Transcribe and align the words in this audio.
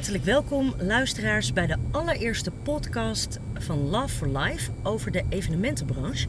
Hartelijk 0.00 0.24
welkom, 0.24 0.74
luisteraars, 0.78 1.52
bij 1.52 1.66
de 1.66 1.76
allereerste 1.90 2.50
podcast 2.62 3.38
van 3.54 3.90
Love 3.90 4.08
for 4.08 4.38
Life 4.38 4.70
over 4.82 5.12
de 5.12 5.22
evenementenbranche 5.28 6.28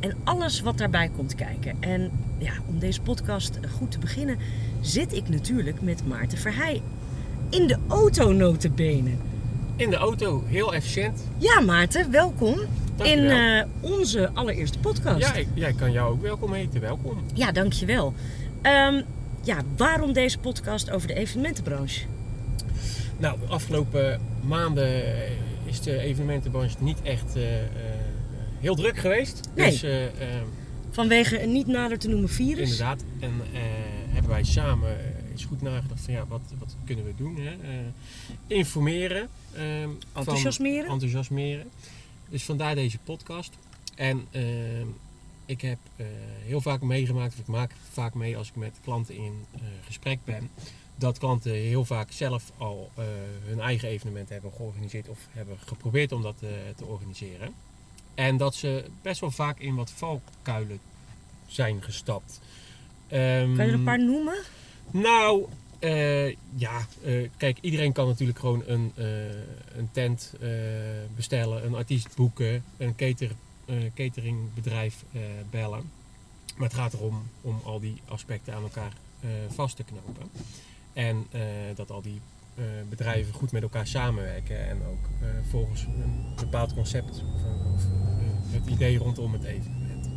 en 0.00 0.16
alles 0.24 0.60
wat 0.60 0.78
daarbij 0.78 1.10
komt 1.16 1.34
kijken. 1.34 1.76
En 1.80 2.10
ja, 2.38 2.52
om 2.68 2.78
deze 2.78 3.00
podcast 3.00 3.58
goed 3.76 3.90
te 3.90 3.98
beginnen, 3.98 4.38
zit 4.80 5.12
ik 5.12 5.28
natuurlijk 5.28 5.82
met 5.82 6.06
Maarten 6.06 6.38
Verheij 6.38 6.82
in 7.50 7.66
de 7.66 7.76
auto 7.88 8.32
notenbenen. 8.32 9.18
In 9.76 9.90
de 9.90 9.96
auto, 9.96 10.42
heel 10.46 10.74
efficiënt. 10.74 11.24
Ja, 11.38 11.60
Maarten, 11.60 12.10
welkom 12.10 12.58
in 13.02 13.24
eh, 13.24 13.64
onze 13.80 14.30
allereerste 14.34 14.78
podcast. 14.78 15.20
Ja, 15.20 15.34
ik, 15.34 15.48
ik 15.54 15.76
kan 15.76 15.92
jou 15.92 16.12
ook 16.12 16.22
welkom 16.22 16.52
heten. 16.52 16.80
Welkom. 16.80 17.18
Ja, 17.34 17.52
dankjewel. 17.52 18.14
Ehm 18.62 19.02
ja, 19.42 19.58
waarom 19.76 20.12
deze 20.12 20.38
podcast 20.38 20.90
over 20.90 21.08
de 21.08 21.14
evenementenbranche? 21.14 22.00
Nou, 23.18 23.38
de 23.40 23.46
afgelopen 23.46 24.20
maanden 24.46 25.04
is 25.64 25.80
de 25.80 25.98
evenementenbranche 25.98 26.76
niet 26.80 27.02
echt 27.02 27.36
eh, 27.36 27.62
eh, 27.62 27.68
heel 28.60 28.74
druk 28.74 28.96
geweest. 28.98 29.40
Nee. 29.54 29.70
Dus 29.70 29.82
eh, 29.82 30.06
eh, 30.36 30.42
Vanwege 30.90 31.42
een 31.42 31.52
niet 31.52 31.66
nader 31.66 31.98
te 31.98 32.08
noemen 32.08 32.28
virus. 32.28 32.62
inderdaad. 32.70 33.04
En 33.20 33.32
hebben 34.08 34.30
wij 34.30 34.44
samen 34.44 34.96
eens 35.30 35.44
goed 35.44 35.62
nagedacht 35.62 36.00
van 36.00 36.14
ja, 36.14 36.26
wat, 36.26 36.40
wat 36.58 36.76
kunnen 36.84 37.04
we 37.04 37.12
doen? 37.16 37.36
Hè? 37.36 37.56
Informeren. 38.46 39.28
eh, 39.52 39.62
van- 39.82 39.96
Enthousiasmeren. 40.14 40.90
enthousiasmeren. 40.90 41.66
Dus 42.28 42.42
vandaar 42.44 42.74
deze 42.74 42.98
podcast. 43.04 43.52
En 43.94 44.26
eh, 44.30 44.42
ik 45.46 45.60
heb 45.60 45.78
heel 46.44 46.60
vaak 46.60 46.80
meegemaakt, 46.82 47.32
of 47.32 47.38
ik 47.38 47.46
maak 47.46 47.70
vaak 47.92 48.14
mee 48.14 48.36
als 48.36 48.48
ik 48.48 48.56
met 48.56 48.72
klanten 48.84 49.14
in 49.16 49.32
gesprek 49.86 50.18
ben, 50.24 50.50
dat 50.98 51.18
klanten 51.18 51.52
heel 51.52 51.84
vaak 51.84 52.10
zelf 52.12 52.52
al 52.56 52.90
eh, 52.94 53.04
hun 53.44 53.60
eigen 53.60 53.88
evenement 53.88 54.28
hebben 54.28 54.52
georganiseerd 54.56 55.08
of 55.08 55.18
hebben 55.30 55.58
geprobeerd 55.66 56.12
om 56.12 56.22
dat 56.22 56.36
eh, 56.40 56.48
te 56.76 56.84
organiseren. 56.84 57.54
En 58.14 58.36
dat 58.36 58.54
ze 58.54 58.84
best 59.02 59.20
wel 59.20 59.30
vaak 59.30 59.58
in 59.58 59.74
wat 59.74 59.90
valkuilen 59.90 60.80
zijn 61.46 61.82
gestapt. 61.82 62.40
Ehm, 63.08 63.54
Kan 63.56 63.64
je 63.64 63.72
er 63.72 63.78
een 63.78 63.84
paar 63.84 64.04
noemen? 64.04 64.38
nou, 64.90 65.46
eh, 65.78 66.28
ja, 66.54 66.86
kijk, 67.36 67.58
iedereen 67.60 67.92
kan 67.92 68.06
natuurlijk 68.06 68.38
gewoon 68.38 68.62
een, 68.66 68.92
een 69.76 69.88
tent 69.92 70.34
bestellen, 71.16 71.64
een 71.64 71.74
artiest 71.74 72.16
boeken, 72.16 72.64
een 72.76 72.96
cater, 72.96 73.30
cateringbedrijf 73.94 75.04
bellen. 75.50 75.90
Maar 76.56 76.68
het 76.68 76.76
gaat 76.76 76.92
erom 76.92 77.28
om 77.40 77.60
al 77.64 77.80
die 77.80 78.00
aspecten 78.08 78.54
aan 78.54 78.62
elkaar 78.62 78.92
vast 79.48 79.76
te 79.76 79.84
knopen. 79.84 80.30
En 80.92 81.26
eh, 81.30 81.40
dat 81.74 81.90
al 81.90 82.02
die 82.02 82.20
eh, 82.54 82.64
bedrijven 82.88 83.34
goed 83.34 83.52
met 83.52 83.62
elkaar 83.62 83.86
samenwerken 83.86 84.68
en 84.68 84.76
ook 84.90 85.08
eh, 85.20 85.28
volgens 85.50 85.82
een 85.82 86.34
bepaald 86.36 86.74
concept 86.74 87.22
of, 87.74 87.82
het 88.50 88.66
idee 88.66 88.98
rondom 88.98 89.32
het 89.32 89.44
evenement. 89.44 90.10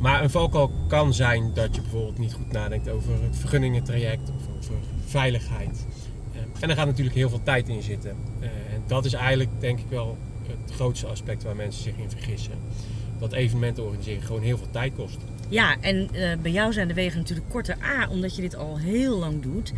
Maar 0.00 0.22
een 0.22 0.30
valkuil 0.30 0.70
kan 0.88 1.14
zijn 1.14 1.54
dat 1.54 1.74
je 1.74 1.80
bijvoorbeeld 1.80 2.18
niet 2.18 2.32
goed 2.32 2.52
nadenkt 2.52 2.88
over 2.88 3.22
het 3.22 3.36
vergunningentraject 3.36 4.30
of 4.30 4.48
over 4.56 4.74
veiligheid. 5.06 5.86
En 6.60 6.68
daar 6.68 6.76
gaat 6.76 6.86
natuurlijk 6.86 7.16
heel 7.16 7.28
veel 7.28 7.42
tijd 7.42 7.68
in 7.68 7.82
zitten. 7.82 8.16
En 8.40 8.82
dat 8.86 9.04
is 9.04 9.12
eigenlijk 9.12 9.50
denk 9.60 9.78
ik 9.78 9.88
wel 9.88 10.18
het 10.46 10.72
grootste 10.74 11.06
aspect 11.06 11.42
waar 11.42 11.56
mensen 11.56 11.82
zich 11.82 11.96
in 11.96 12.10
vergissen. 12.10 12.52
Dat 13.18 13.32
evenementen 13.32 13.84
organiseren 13.84 14.22
gewoon 14.22 14.42
heel 14.42 14.58
veel 14.58 14.70
tijd 14.70 14.94
kost. 14.94 15.18
Ja, 15.48 15.76
en 15.80 16.08
eh, 16.12 16.38
bij 16.42 16.50
jou 16.50 16.72
zijn 16.72 16.88
de 16.88 16.94
wegen 16.94 17.18
natuurlijk 17.18 17.48
korter. 17.48 17.76
A, 17.82 18.08
omdat 18.08 18.36
je 18.36 18.42
dit 18.42 18.56
al 18.56 18.78
heel 18.78 19.18
lang 19.18 19.42
doet. 19.42 19.72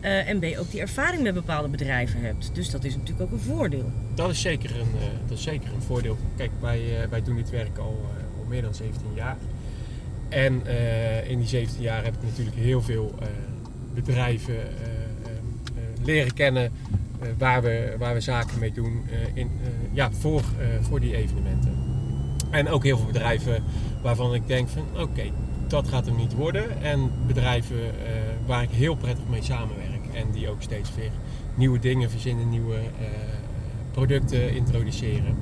Eh, 0.00 0.28
en 0.28 0.38
B, 0.38 0.44
ook 0.58 0.70
die 0.70 0.80
ervaring 0.80 1.22
met 1.22 1.34
bepaalde 1.34 1.68
bedrijven 1.68 2.20
hebt. 2.20 2.50
Dus 2.54 2.70
dat 2.70 2.84
is 2.84 2.96
natuurlijk 2.96 3.20
ook 3.20 3.32
een 3.32 3.44
voordeel. 3.44 3.92
Dat 4.14 4.30
is 4.30 4.40
zeker 4.40 4.70
een, 4.70 5.00
eh, 5.00 5.06
dat 5.28 5.38
is 5.38 5.44
zeker 5.44 5.72
een 5.74 5.82
voordeel. 5.82 6.18
Kijk, 6.36 6.50
wij, 6.60 7.06
wij 7.10 7.22
doen 7.22 7.36
dit 7.36 7.50
werk 7.50 7.78
al, 7.78 8.06
al 8.38 8.44
meer 8.48 8.62
dan 8.62 8.74
17 8.74 9.06
jaar. 9.14 9.36
En 10.28 10.66
in 11.26 11.38
die 11.38 11.46
17 11.46 11.82
jaar 11.82 12.04
heb 12.04 12.14
ik 12.14 12.22
natuurlijk 12.22 12.56
heel 12.56 12.82
veel 12.82 13.14
bedrijven 13.94 14.56
leren 16.02 16.34
kennen 16.34 16.72
waar, 17.38 17.62
we, 17.62 17.94
waar 17.98 18.14
we 18.14 18.20
zaken 18.20 18.58
mee 18.58 18.72
doen 18.72 19.02
in, 19.34 19.50
ja, 19.92 20.10
voor, 20.12 20.42
voor 20.80 21.00
die 21.00 21.16
evenementen. 21.16 21.97
En 22.50 22.68
ook 22.68 22.84
heel 22.84 22.96
veel 22.96 23.06
bedrijven 23.06 23.64
waarvan 24.02 24.34
ik 24.34 24.46
denk 24.46 24.68
van 24.68 24.84
oké, 25.00 25.30
dat 25.68 25.88
gaat 25.88 26.06
hem 26.06 26.16
niet 26.16 26.34
worden. 26.34 26.82
En 26.82 27.10
bedrijven 27.26 27.76
eh, 27.76 28.12
waar 28.46 28.62
ik 28.62 28.70
heel 28.70 28.94
prettig 28.94 29.24
mee 29.30 29.42
samenwerk. 29.42 30.06
En 30.12 30.30
die 30.32 30.48
ook 30.48 30.62
steeds 30.62 30.90
weer 30.94 31.10
nieuwe 31.54 31.78
dingen 31.78 32.10
verzinnen, 32.10 32.48
nieuwe 32.48 32.74
eh, 32.74 33.06
producten 33.90 34.54
introduceren. 34.54 35.36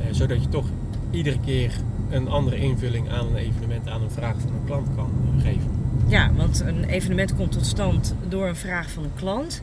Eh, 0.00 0.06
zodat 0.10 0.42
je 0.42 0.48
toch 0.48 0.66
iedere 1.10 1.40
keer 1.40 1.72
een 2.10 2.28
andere 2.28 2.56
invulling 2.56 3.10
aan 3.10 3.26
een 3.26 3.36
evenement, 3.36 3.88
aan 3.88 4.02
een 4.02 4.10
vraag 4.10 4.40
van 4.40 4.50
een 4.50 4.64
klant 4.64 4.88
kan 4.94 5.10
geven. 5.42 5.70
Ja, 6.06 6.32
want 6.32 6.60
een 6.60 6.84
evenement 6.84 7.34
komt 7.34 7.52
tot 7.52 7.66
stand 7.66 8.14
door 8.28 8.48
een 8.48 8.56
vraag 8.56 8.90
van 8.90 9.04
een 9.04 9.14
klant. 9.14 9.62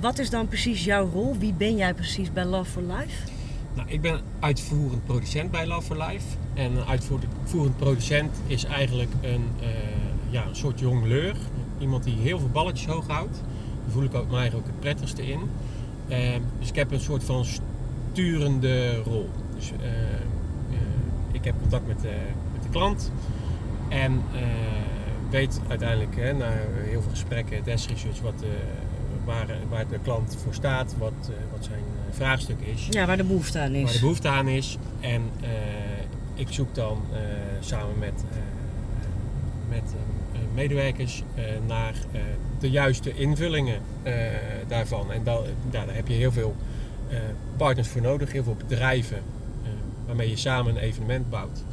Wat 0.00 0.18
is 0.18 0.30
dan 0.30 0.48
precies 0.48 0.84
jouw 0.84 1.10
rol? 1.12 1.36
Wie 1.38 1.52
ben 1.52 1.76
jij 1.76 1.94
precies 1.94 2.32
bij 2.32 2.44
Love 2.44 2.70
for 2.70 2.82
Life? 2.82 3.41
Nou, 3.74 3.88
ik 3.88 4.00
ben 4.00 4.20
uitvoerend 4.40 5.04
producent 5.04 5.50
bij 5.50 5.66
Love 5.66 5.82
for 5.82 5.96
Life. 5.96 6.36
En 6.54 6.76
een 6.76 6.84
uitvoerend 6.84 7.76
producent 7.76 8.40
is 8.46 8.64
eigenlijk 8.64 9.10
een, 9.20 9.48
eh, 9.60 9.68
ja, 10.30 10.46
een 10.46 10.56
soort 10.56 10.80
jongleur. 10.80 11.36
Iemand 11.78 12.04
die 12.04 12.14
heel 12.14 12.38
veel 12.38 12.48
balletjes 12.48 12.86
hoog 12.86 13.06
houdt. 13.06 13.40
Daar 13.82 13.90
voel 13.90 14.02
ik 14.02 14.14
ook, 14.14 14.30
mij 14.30 14.52
ook 14.54 14.66
het 14.66 14.80
prettigste 14.80 15.26
in. 15.26 15.40
Eh, 16.08 16.18
dus 16.58 16.68
ik 16.68 16.74
heb 16.74 16.90
een 16.90 17.00
soort 17.00 17.24
van 17.24 17.44
sturende 17.44 19.02
rol. 19.02 19.28
Dus, 19.54 19.72
eh, 19.72 19.90
ik 21.32 21.44
heb 21.44 21.54
contact 21.60 21.86
met, 21.86 22.02
met 22.52 22.62
de 22.62 22.68
klant. 22.70 23.12
En 23.88 24.22
weet 25.30 25.60
uiteindelijk 25.68 26.16
hè, 26.16 26.32
na 26.32 26.50
heel 26.72 27.02
veel 27.02 27.10
gesprekken, 27.10 27.64
desk 27.64 27.90
research, 27.90 28.20
wat, 28.20 28.44
waar, 29.24 29.46
waar 29.68 29.88
de 29.88 29.98
klant 30.02 30.36
voor 30.42 30.54
staat. 30.54 30.94
Wat, 30.98 31.12
eh, 31.20 31.34
wat 31.52 31.64
zijn 31.64 31.78
eh, 31.78 32.14
vraagstuk 32.14 32.60
is 32.60 32.86
Ja, 32.90 33.06
waar 33.06 33.16
de 33.16 33.24
behoefte 33.24 33.58
aan 33.58 33.72
waar 33.72 33.82
de 33.82 33.92
is. 33.94 34.00
behoefte 34.00 34.28
aan 34.28 34.48
is. 34.48 34.78
En 35.00 35.22
eh, 35.40 35.48
ik 36.34 36.46
zoek 36.50 36.74
dan 36.74 37.02
samen 37.60 37.98
met, 37.98 38.24
met 39.68 39.94
medewerkers 40.54 41.22
naar 41.66 41.94
de 42.58 42.70
juiste 42.70 43.14
invullingen 43.14 43.80
daarvan. 44.68 45.12
En 45.12 45.24
dan, 45.24 45.44
ja, 45.70 45.84
daar 45.84 45.94
heb 45.94 46.08
je 46.08 46.14
heel 46.14 46.32
veel 46.32 46.56
partners 47.56 47.88
voor 47.88 48.00
nodig, 48.00 48.32
heel 48.32 48.42
veel 48.42 48.56
bedrijven 48.56 49.22
waarmee 50.06 50.28
je 50.28 50.36
samen 50.36 50.74
een 50.76 50.82
evenement 50.82 51.30
bouwt. 51.30 51.64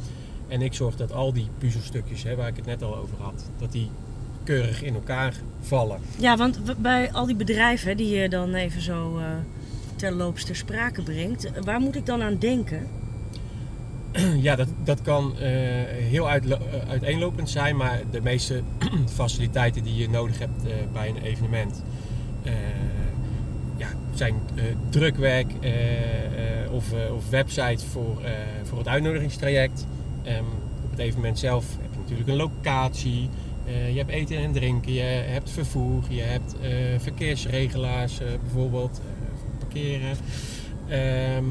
En 0.48 0.62
ik 0.62 0.74
zorg 0.74 0.96
dat 0.96 1.12
al 1.12 1.32
die 1.32 1.48
puzzelstukjes, 1.58 2.22
hè, 2.22 2.36
waar 2.36 2.48
ik 2.48 2.56
het 2.56 2.66
net 2.66 2.82
al 2.82 2.96
over 2.96 3.16
had, 3.18 3.50
dat 3.58 3.72
die 3.72 3.90
keurig 4.50 4.82
in 4.82 4.94
elkaar 4.94 5.34
vallen. 5.60 6.00
Ja, 6.18 6.36
want 6.36 6.60
bij 6.78 7.12
al 7.12 7.26
die 7.26 7.36
bedrijven 7.36 7.96
die 7.96 8.16
je 8.16 8.28
dan 8.28 8.54
even 8.54 8.82
zo 8.82 9.18
eh 9.18 9.24
terloops 9.96 10.44
ter 10.44 10.56
sprake 10.56 11.02
brengt, 11.02 11.44
eh, 11.44 11.62
waar 11.62 11.80
moet 11.80 11.96
ik 11.96 12.06
dan 12.06 12.22
aan 12.22 12.38
denken? 12.38 12.86
Ja, 14.46 14.56
dat, 14.56 14.68
dat 14.84 15.02
kan 15.02 15.38
eh, 15.38 15.48
heel 15.86 16.28
uiteenlopend 16.88 17.50
zijn, 17.50 17.76
maar 17.76 18.00
de 18.10 18.20
meeste 18.20 18.62
faciliteiten 19.20 19.82
die 19.82 19.94
je 19.94 20.08
nodig 20.08 20.38
hebt 20.38 20.62
bij 20.92 21.08
een 21.08 21.22
evenement 21.22 21.82
ja, 23.76 23.88
zijn 24.14 24.34
drukwerk 24.90 25.52
of, 26.70 26.92
of 27.12 27.30
websites 27.30 27.84
voor, 27.84 28.22
voor 28.62 28.78
het 28.78 28.88
uitnodigingstraject. 28.88 29.86
Ehm, 30.22 30.44
op 30.84 30.90
het 30.90 30.98
evenement 30.98 31.38
zelf 31.38 31.64
heb 31.80 31.92
je 31.92 31.98
natuurlijk 31.98 32.28
een 32.28 32.36
locatie, 32.36 33.28
je 33.92 33.98
hebt 33.98 34.10
eten 34.10 34.36
en 34.36 34.52
drinken, 34.52 34.92
je 34.92 35.00
hebt 35.26 35.50
vervoer, 35.50 36.02
je 36.08 36.20
hebt 36.22 36.54
eh, 36.62 36.68
verkeersregelaars 36.98 38.20
eh, 38.20 38.26
bijvoorbeeld 38.42 39.00
eh, 39.04 39.38
voor 39.40 39.50
parkeren. 39.58 40.16
Ehm, 40.88 41.44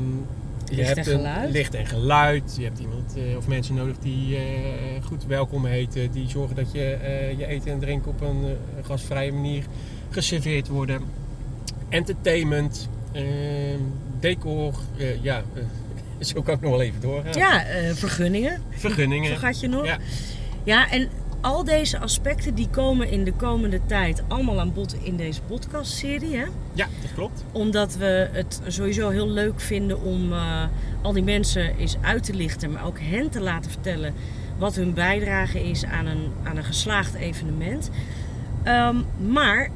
je 0.69 0.75
Licht 0.75 0.95
hebt 0.95 1.07
en 1.07 1.13
een- 1.13 1.19
geluid. 1.19 1.51
licht 1.51 1.73
en 1.73 1.85
geluid. 1.85 2.55
Je 2.57 2.63
hebt 2.63 2.79
iemand 2.79 3.15
eh, 3.17 3.37
of 3.37 3.47
mensen 3.47 3.75
nodig 3.75 3.95
die 3.99 4.35
eh, 4.35 4.43
goed 5.03 5.25
welkom 5.25 5.65
heten. 5.65 6.11
Die 6.11 6.29
zorgen 6.29 6.55
dat 6.55 6.71
je 6.71 6.83
eh, 6.93 7.37
je 7.37 7.45
eten 7.47 7.71
en 7.71 7.79
drinken 7.79 8.11
op 8.11 8.21
een 8.21 8.43
eh, 8.45 8.85
gastvrije 8.85 9.31
manier 9.31 9.63
geserveerd 10.09 10.67
worden. 10.67 11.01
Entertainment, 11.89 12.89
ehm, 13.11 13.79
decor, 14.19 14.73
eh, 14.97 15.23
ja, 15.23 15.43
eh, 15.53 15.63
zo 16.27 16.41
kan 16.41 16.53
ik 16.55 16.61
nog 16.61 16.71
wel 16.71 16.81
even 16.81 17.01
doorgaan. 17.01 17.33
Ja, 17.33 17.65
eh, 17.65 17.93
vergunningen. 17.93 18.61
Vergunningen. 18.69 19.29
Vergat 19.29 19.59
je 19.59 19.67
nog? 19.67 19.85
Ja. 19.85 19.97
Ja, 20.63 20.91
en 20.91 21.09
al 21.41 21.63
deze 21.63 21.99
aspecten 21.99 22.55
die 22.55 22.69
komen 22.69 23.09
in 23.09 23.23
de 23.23 23.33
komende 23.33 23.79
tijd 23.85 24.23
allemaal 24.27 24.59
aan 24.59 24.73
bod 24.73 24.95
in 25.03 25.15
deze 25.15 25.41
podcastserie. 25.41 26.35
Hè? 26.35 26.45
ja, 26.73 26.87
dat 27.01 27.13
klopt. 27.13 27.45
Omdat 27.51 27.95
we 27.95 28.29
het 28.31 28.61
sowieso 28.67 29.09
heel 29.09 29.29
leuk 29.29 29.59
vinden 29.59 30.01
om 30.01 30.33
eh, 30.33 30.63
al 31.01 31.13
die 31.13 31.23
mensen 31.23 31.77
eens 31.77 31.97
uit 32.01 32.23
te 32.23 32.33
lichten, 32.33 32.71
maar 32.71 32.85
ook 32.85 32.99
hen 32.99 33.29
te 33.29 33.41
laten 33.41 33.71
vertellen 33.71 34.13
wat 34.57 34.75
hun 34.75 34.93
bijdrage 34.93 35.69
is 35.69 35.85
aan 35.85 36.05
een, 36.05 36.31
aan 36.43 36.57
een 36.57 36.63
geslaagd 36.63 37.13
evenement. 37.13 37.89
Ehm, 38.63 38.95
maar 39.27 39.69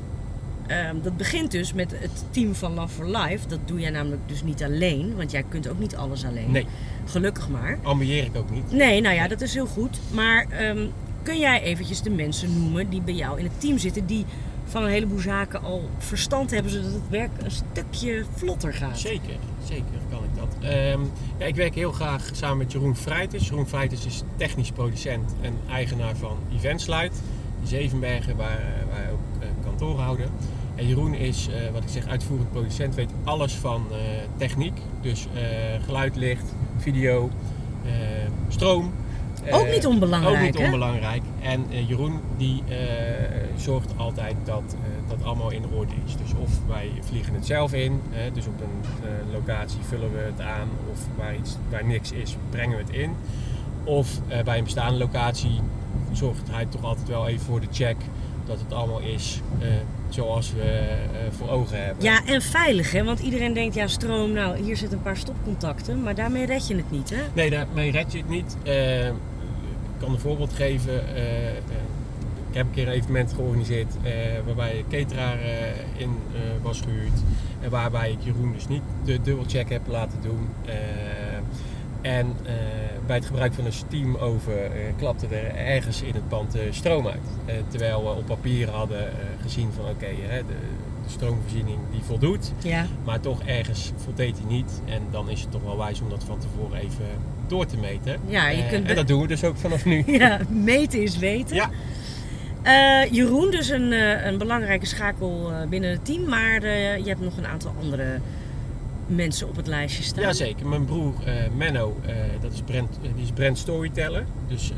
ehm, 0.67 0.95
dat 1.01 1.17
begint 1.17 1.51
dus 1.51 1.73
met 1.73 1.91
het 1.99 2.25
team 2.31 2.55
van 2.55 2.73
Love 2.73 2.93
for 2.93 3.17
Life. 3.17 3.47
Dat 3.47 3.59
doe 3.65 3.79
jij 3.79 3.89
namelijk 3.89 4.21
dus 4.25 4.43
niet 4.43 4.63
alleen, 4.63 5.15
want 5.15 5.31
jij 5.31 5.43
kunt 5.49 5.67
ook 5.67 5.79
niet 5.79 5.95
alles 5.95 6.25
alleen. 6.25 6.51
Nee, 6.51 6.65
Gelukkig 7.05 7.49
maar. 7.49 7.79
ambieer 7.83 8.23
ik 8.23 8.35
ook 8.35 8.49
niet. 8.49 8.71
Nee, 8.71 9.01
nou 9.01 9.15
ja, 9.15 9.27
dat 9.27 9.41
is 9.41 9.53
heel 9.53 9.65
goed. 9.65 9.99
Maar 10.11 10.45
ehm, 10.49 10.85
kun 11.23 11.39
jij 11.39 11.61
eventjes 11.61 12.01
de 12.01 12.09
mensen 12.09 12.59
noemen 12.59 12.89
die 12.89 13.01
bij 13.01 13.13
jou 13.13 13.39
in 13.39 13.45
het 13.45 13.59
team 13.59 13.77
zitten, 13.77 14.05
die 14.05 14.25
van 14.65 14.83
een 14.83 14.89
heleboel 14.89 15.19
zaken 15.19 15.63
al 15.63 15.89
verstand 15.97 16.51
hebben, 16.51 16.71
zodat 16.71 16.91
het 16.91 17.09
werk 17.09 17.31
een 17.43 17.51
stukje 17.51 18.25
vlotter 18.35 18.73
gaat? 18.73 18.99
Zeker, 18.99 19.35
zeker 19.63 19.85
kan 20.09 20.23
ik 20.23 20.35
dat. 20.35 20.69
Ehm, 20.69 21.01
ja, 21.37 21.45
ik 21.45 21.55
werk 21.55 21.75
heel 21.75 21.91
graag 21.91 22.29
samen 22.33 22.57
met 22.57 22.71
Jeroen 22.71 22.95
Vrijters. 22.95 23.47
Jeroen 23.47 23.67
Vrijters 23.67 24.05
is 24.05 24.23
technisch 24.35 24.71
producent 24.71 25.35
en 25.41 25.53
eigenaar 25.69 26.15
van 26.15 26.37
Eventslide. 26.55 27.11
Zevenbergen, 27.63 28.35
waar, 28.35 28.61
wij 28.89 29.11
ook 29.11 29.41
eh, 29.41 29.47
kantoor 29.63 29.99
houden. 29.99 30.29
En 30.75 30.87
Jeroen 30.87 31.13
is, 31.13 31.47
eh, 31.47 31.71
wat 31.71 31.83
ik 31.83 31.89
zeg, 31.89 32.07
uitvoerend 32.07 32.51
producent, 32.51 32.95
weet 32.95 33.11
alles 33.23 33.53
van 33.53 33.85
eh, 33.91 33.97
techniek. 34.37 34.77
Dus 35.01 35.27
geluid, 35.85 36.15
licht, 36.15 36.53
video, 36.77 37.29
stroom. 38.47 38.91
Ook 39.51 39.65
Eh, 39.65 39.71
niet 39.73 39.85
onbelangrijk, 39.85 40.35
Ook 40.37 40.41
niet 40.41 40.57
hè? 40.57 40.65
onbelangrijk. 40.65 41.21
En 41.41 41.65
eh, 41.71 41.89
Jeroen 41.89 42.19
die 42.37 42.63
eh, 42.67 42.75
zorgt 43.57 43.93
altijd 43.97 44.35
dat 44.43 44.63
eh, 44.83 45.09
dat 45.09 45.23
allemaal 45.25 45.51
in 45.51 45.63
orde 45.75 45.93
is. 46.05 46.15
Dus 46.17 46.31
of 46.41 46.49
wij 46.67 46.91
vliegen 47.01 47.33
het 47.33 47.45
zelf 47.45 47.73
in, 47.73 48.01
dus 48.33 48.45
op 48.47 48.61
een 48.61 49.07
eh, 49.09 49.33
locatie 49.33 49.79
vullen 49.87 50.11
we 50.13 50.19
het 50.19 50.41
aan. 50.41 50.67
Of 50.91 50.99
waar, 51.17 51.35
iets, 51.35 51.57
waar 51.69 51.85
niks 51.85 52.11
is, 52.11 52.37
brengen 52.49 52.77
we 52.77 52.83
het 52.83 52.93
in. 52.95 53.15
Of 53.83 54.19
eh, 54.27 54.43
bij 54.43 54.57
een 54.57 54.63
bestaande 54.63 54.97
locatie 54.97 55.59
zorgt 56.11 56.49
hij 56.51 56.65
toch 56.65 56.83
altijd 56.83 57.07
wel 57.07 57.27
even 57.27 57.45
voor 57.45 57.59
de 57.59 57.67
check 57.71 57.95
dat 58.45 58.59
het 58.59 58.73
allemaal 58.73 58.99
is 58.99 59.41
eh, 59.59 59.67
zoals 60.09 60.53
we 60.53 60.61
eh, 60.61 60.97
voor 61.37 61.49
ogen 61.49 61.83
hebben. 61.85 62.03
Ja, 62.03 62.25
en 62.25 62.41
veilig, 62.41 62.91
hè? 62.91 63.03
Want 63.03 63.19
iedereen 63.19 63.53
denkt, 63.53 63.75
ja, 63.75 63.87
stroom, 63.87 64.31
nou, 64.31 64.57
hier 64.63 64.77
zitten 64.77 64.97
een 64.97 65.03
paar 65.03 65.17
stopcontacten, 65.17 66.03
maar 66.03 66.15
daarmee 66.15 66.45
red 66.45 66.67
je 66.67 66.75
het 66.75 66.91
niet, 66.91 67.09
hè? 67.09 67.21
Nee, 67.33 67.49
daarmee 67.49 67.91
red 67.91 68.11
je 68.11 68.17
het 68.17 68.29
niet. 68.29 68.57
Eh, 68.63 69.09
kan 70.03 70.13
een 70.13 70.19
voorbeeld 70.19 70.53
geven. 70.53 71.15
Eh, 71.15 71.49
eh, 71.49 71.55
ik 72.49 72.59
heb 72.59 72.65
een 72.65 72.71
keer 72.71 72.87
een 72.87 72.93
evenement 72.93 73.33
georganiseerd 73.33 73.95
eh, 74.03 74.11
waarbij 74.45 74.77
een 74.77 74.87
cateraar 74.89 75.39
in 75.97 76.17
was 76.61 76.81
gehuurd. 76.81 77.23
En 77.61 77.69
waarbij 77.69 78.11
ik 78.11 78.17
Jeroen 78.23 78.53
dus 78.53 78.67
niet 78.67 78.81
de 79.05 79.21
dubbelcheck 79.21 79.69
heb 79.69 79.87
laten 79.87 80.21
doen. 80.21 80.47
En 82.01 82.35
bij 83.05 83.15
het 83.15 83.25
gebruik 83.25 83.53
van 83.53 83.65
een 83.65 83.73
steamoven 83.73 84.73
eh, 84.73 84.79
klapte 84.97 85.27
er 85.27 85.55
ergens 85.55 86.01
in 86.01 86.13
het 86.13 86.27
pand 86.27 86.51
de 86.51 86.67
stroom 86.71 87.07
uit. 87.07 87.27
Eh, 87.45 87.55
terwijl 87.67 88.03
we 88.03 88.09
op 88.09 88.25
papier 88.25 88.69
hadden 88.69 89.07
eh, 89.07 89.13
gezien 89.41 89.71
van 89.75 89.85
oké, 89.85 90.07
de, 90.27 90.43
de 91.03 91.09
stroomvoorziening 91.09 91.77
die 91.91 92.01
voldoet. 92.03 92.51
Ja. 92.63 92.85
Maar 93.03 93.19
toch 93.19 93.43
ergens 93.45 93.91
voldeed 94.03 94.37
hij 94.37 94.47
niet. 94.47 94.81
En 94.85 95.01
dan 95.11 95.29
is 95.29 95.41
het 95.41 95.51
toch 95.51 95.63
wel 95.63 95.77
wijs 95.77 96.01
om 96.01 96.09
dat 96.09 96.23
van 96.23 96.39
tevoren 96.39 96.77
even 96.79 97.05
door 97.47 97.65
te 97.65 97.77
meten. 97.77 98.19
Ja, 98.27 98.49
je 98.49 98.61
Eh, 98.61 98.69
kunt 98.69 98.87
En 98.87 98.95
dat 98.95 99.07
doen 99.07 99.21
we 99.21 99.27
dus 99.27 99.43
ook 99.43 99.57
vanaf 99.57 99.85
nu. 99.85 100.03
Ja, 100.23 100.39
meten 100.49 101.01
is 101.01 101.17
weten. 101.17 101.55
Ja. 101.55 101.69
Eh, 102.61 103.11
Jeroen, 103.11 103.51
dus 103.51 103.69
een, 103.69 103.91
eh, 103.91 104.25
een 104.25 104.37
belangrijke 104.37 104.85
schakel 104.85 105.51
eh, 105.51 105.67
binnen 105.69 105.89
het 105.89 106.05
team, 106.05 106.29
maar 106.29 106.63
eh, 106.63 106.97
je 106.97 107.07
hebt 107.07 107.21
nog 107.21 107.37
een 107.37 107.47
aantal 107.47 107.73
andere 107.81 108.19
mensen 109.07 109.47
op 109.47 109.55
het 109.55 109.67
lijstje 109.67 110.03
staan. 110.03 110.23
Jazeker, 110.23 110.67
mijn 110.67 110.85
broer 110.85 111.13
eh, 111.25 111.33
Menno, 111.55 111.97
eh, 112.05 112.15
dat 112.41 112.53
is 112.53 112.61
brand, 112.61 112.97
eh, 113.01 113.09
die 113.15 113.23
is 113.23 113.31
brand 113.31 113.57
storyteller. 113.57 114.25
Dus 114.47 114.73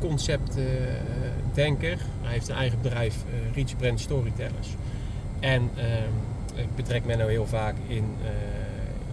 conceptdenker. 0.00 1.98
Hij 2.22 2.32
heeft 2.32 2.48
een 2.48 2.56
eigen 2.56 2.80
bedrijf, 2.82 3.16
Reach 3.54 3.76
Brand 3.76 4.00
Storytellers. 4.00 4.68
En 5.40 5.70
ehm, 5.76 6.12
ik 6.54 6.74
betrek 6.74 7.04
Menno 7.04 7.26
heel 7.26 7.46
vaak 7.46 7.74
in, 7.86 8.04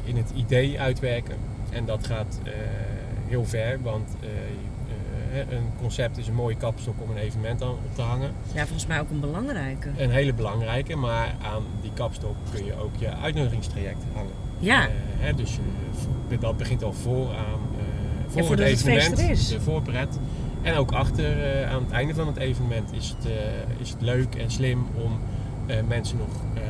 in 0.04 0.16
het 0.16 0.32
idee 0.36 0.80
uitwerken. 0.80 1.36
En 1.70 1.86
dat 1.86 2.08
gaat 2.08 2.40
heel 3.28 3.46
ver, 3.46 3.82
want 3.82 4.10
een 5.40 5.70
concept 5.80 6.18
is 6.18 6.28
een 6.28 6.34
mooie 6.34 6.56
kapstok 6.56 6.96
om 7.02 7.10
een 7.10 7.18
evenement 7.18 7.62
aan 7.62 7.70
op 7.70 7.96
te 7.96 8.02
hangen. 8.02 8.32
Ja, 8.54 8.62
volgens 8.62 8.88
mij 8.88 9.00
ook 9.00 9.10
een 9.10 9.20
belangrijke. 9.20 9.90
Een 9.98 10.10
hele 10.10 10.34
belangrijke, 10.34 10.96
maar 10.96 11.36
aan 11.42 11.64
die 11.82 11.92
kapstok 11.94 12.36
kun 12.54 12.66
je 12.66 12.76
ook 12.80 12.96
je 12.98 13.10
uitnodigingstraject 13.16 14.04
hangen. 14.14 14.32
Ja, 14.60 14.82
Eh, 14.82 14.90
hè, 15.18 15.34
dus 15.34 15.58
eh, 16.30 16.40
dat 16.40 16.58
begint 16.58 16.84
al 16.84 16.94
voor 16.94 17.28
aan 17.30 17.60
eh, 17.78 17.84
voor 18.28 18.44
voordat 18.46 18.68
het 18.70 18.78
het 18.78 18.88
evenement, 18.88 19.20
is. 19.30 19.48
de 19.48 19.62
voorpret. 19.62 20.20
En 20.62 20.76
ook 20.76 20.92
achter 20.92 21.44
eh, 21.62 21.72
aan 21.74 21.84
het 21.84 21.92
einde 21.92 22.14
van 22.14 22.28
het 22.28 22.38
evenement 22.38 22.94
is 22.94 23.10
het, 23.18 23.26
eh, 23.26 23.32
is 23.82 23.90
het 23.90 24.02
leuk 24.02 24.36
en 24.36 24.52
slim 24.52 24.88
om 25.04 25.20
eh, 25.68 25.76
mensen 25.88 26.18
nog 26.18 26.28
eh, 26.54 26.62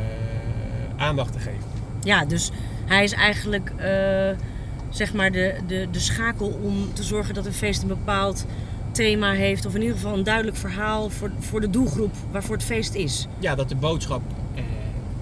aandacht 0.97 1.31
te 1.33 1.39
geven. 1.39 1.63
ja, 2.03 2.25
dus 2.25 2.51
hij 2.85 3.03
is 3.03 3.13
eigenlijk 3.13 3.71
eh, 3.77 4.29
zeg 4.93 5.13
maar 5.13 5.31
de, 5.31 5.55
de, 5.67 5.87
de 5.91 5.99
schakel 5.99 6.59
om 6.63 6.93
te 6.93 7.03
zorgen 7.03 7.33
dat 7.33 7.45
een 7.45 7.53
feest 7.53 7.81
een 7.81 7.87
bepaald 7.87 8.45
thema 8.91 9.31
heeft. 9.31 9.65
Of 9.65 9.75
in 9.75 9.81
ieder 9.81 9.95
geval 9.95 10.13
een 10.17 10.23
duidelijk 10.23 10.57
verhaal 10.57 11.09
voor, 11.09 11.31
voor 11.39 11.61
de 11.61 11.69
doelgroep 11.69 12.13
waarvoor 12.31 12.55
het 12.55 12.65
feest 12.65 12.93
is. 12.93 13.27
Ja, 13.39 13.55
dat 13.55 13.69
de 13.69 13.75
boodschap 13.75 14.21
eh, 14.55 14.61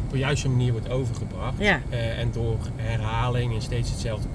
op 0.05 0.11
de 0.11 0.17
juiste 0.17 0.49
manier 0.49 0.71
wordt 0.71 0.89
overgebracht. 0.89 1.53
Ja. 1.57 1.79
Eh, 1.89 2.19
en 2.19 2.29
door 2.31 2.57
herhaling 2.75 3.53
en 3.55 3.61
steeds 3.61 3.89
hetzelfde 3.89 4.27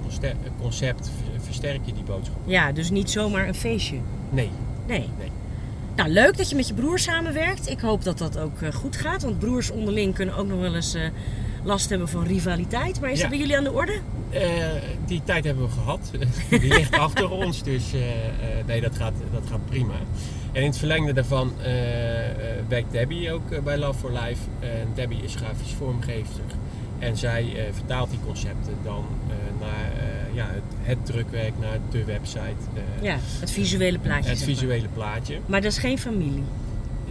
concept 0.61 1.11
ver- 1.33 1.41
versterk 1.45 1.81
je 1.85 1.93
die 1.93 2.03
boodschap. 2.03 2.37
Ja, 2.45 2.73
dus 2.73 2.91
niet 2.91 3.11
zomaar 3.11 3.49
een 3.49 3.55
feestje. 3.55 3.97
Nee, 4.31 4.51
Nee. 4.87 5.09
Nee. 5.19 5.31
Nou, 5.97 6.09
leuk 6.09 6.37
dat 6.37 6.51
je 6.51 6.57
met 6.57 6.69
je 6.69 6.75
broer 6.75 6.99
samenwerkt. 6.99 7.69
Ik 7.71 7.81
hoop 7.81 8.05
dat 8.05 8.19
dat 8.19 8.39
ook 8.39 8.61
eh, 8.63 8.73
goed 8.73 8.97
gaat. 8.97 9.23
Want 9.23 9.39
broers 9.39 9.71
onderling 9.71 10.15
kunnen 10.15 10.37
ook 10.37 10.47
nog 10.47 10.61
wel 10.61 10.75
eens 10.75 10.97
last 11.65 11.89
hebben 11.91 12.09
van 12.09 12.25
rivaliteit. 12.25 13.01
Maar 13.01 13.11
is 13.11 13.17
Ja. 13.17 13.21
dat 13.23 13.31
bij 13.31 13.39
jullie 13.41 13.57
aan 13.57 13.65
de 13.65 13.73
orde? 13.73 13.99
Eh, 14.31 14.67
die 15.07 15.21
tijd 15.25 15.45
hebben 15.45 15.65
we 15.65 15.71
gehad. 15.71 16.11
die 16.51 16.75
ligt 16.75 16.99
achter 16.99 17.31
ons. 17.31 17.63
Dus 17.63 17.93
eh, 17.93 18.01
eh, 18.01 18.67
nee, 18.67 18.81
dat 18.81 18.97
gaat, 18.97 19.15
dat 19.33 19.43
gaat 19.51 19.67
prima. 19.67 19.95
En 20.53 20.61
in 20.63 20.69
het 20.69 20.79
verlengde 20.79 21.13
daarvan 21.13 21.53
werkt 22.69 22.93
Debbie 22.93 23.33
ook 23.33 23.65
bij 23.65 23.79
Love 23.79 23.99
for 23.99 24.13
Life. 24.13 24.43
En 24.61 24.89
Debbie 24.95 25.23
is 25.23 25.35
grafisch 25.35 25.73
vormgever. 25.79 26.41
En 26.99 27.17
zij 27.17 27.57
vertaalt 27.73 28.11
die 28.11 28.19
concepten 28.27 28.75
dan 28.85 29.05
naar 29.61 29.91
ja, 30.33 30.47
het, 30.47 30.63
het 30.83 31.07
drukwerk, 31.07 31.53
naar 31.61 31.79
de 31.91 32.05
website. 32.05 32.55
Ja, 33.01 33.17
het 33.41 33.51
visuele 33.51 33.99
plaatje. 33.99 34.31
het 34.31 34.39
maar. 34.39 34.49
visuele 34.49 34.89
plaatje. 34.95 35.39
Maar 35.47 35.61
dat 35.61 35.73
is 35.73 35.79
geen 35.79 35.99
familie. 35.99 36.43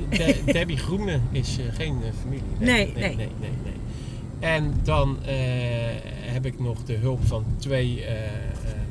De- 0.10 0.41
Debbie 0.45 0.77
Groene 0.77 1.19
is 1.31 1.57
geen 1.72 1.98
familie. 2.22 2.43
Nee, 2.57 2.67
nee, 2.67 2.93
nee. 2.93 3.15
nee, 3.15 3.29
nee, 3.39 3.51
nee. 3.63 3.75
En 4.39 4.73
dan 4.83 5.17
eh, 5.25 5.35
heb 6.33 6.45
ik 6.45 6.59
nog 6.59 6.83
de 6.83 6.93
hulp 6.93 7.25
van 7.25 7.45
twee 7.57 8.05
eh, 8.05 8.13
eh, 8.13 8.29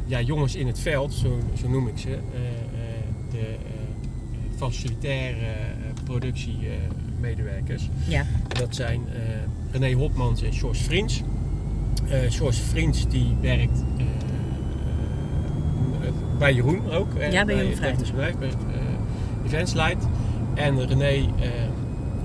ja, 0.07 0.21
jongens 0.21 0.55
in 0.55 0.67
het 0.67 0.79
veld, 0.79 1.13
zo, 1.13 1.39
zo 1.61 1.69
noem 1.69 1.89
ik 1.89 1.99
ze. 1.99 2.19
De 3.31 3.57
facilitaire 4.57 5.47
productiemedewerkers. 6.05 7.89
Ja. 8.09 8.27
Dat 8.49 8.75
zijn 8.75 9.01
René 9.73 9.95
Hopmans 9.95 10.43
en 10.43 10.53
Vriends. 10.73 11.23
Eh 12.09 12.31
Sjors 12.31 12.59
Vriends 12.61 13.09
die 13.09 13.37
werkt 13.41 13.85
bij 16.39 16.55
Jeroen 16.55 16.91
ook. 16.91 17.09
Ja, 17.31 17.45
bij 17.45 17.55
Jeroen 17.55 17.81
bij 17.81 18.35
Eventslight. 19.45 20.07
En 20.55 20.87
René 20.87 21.29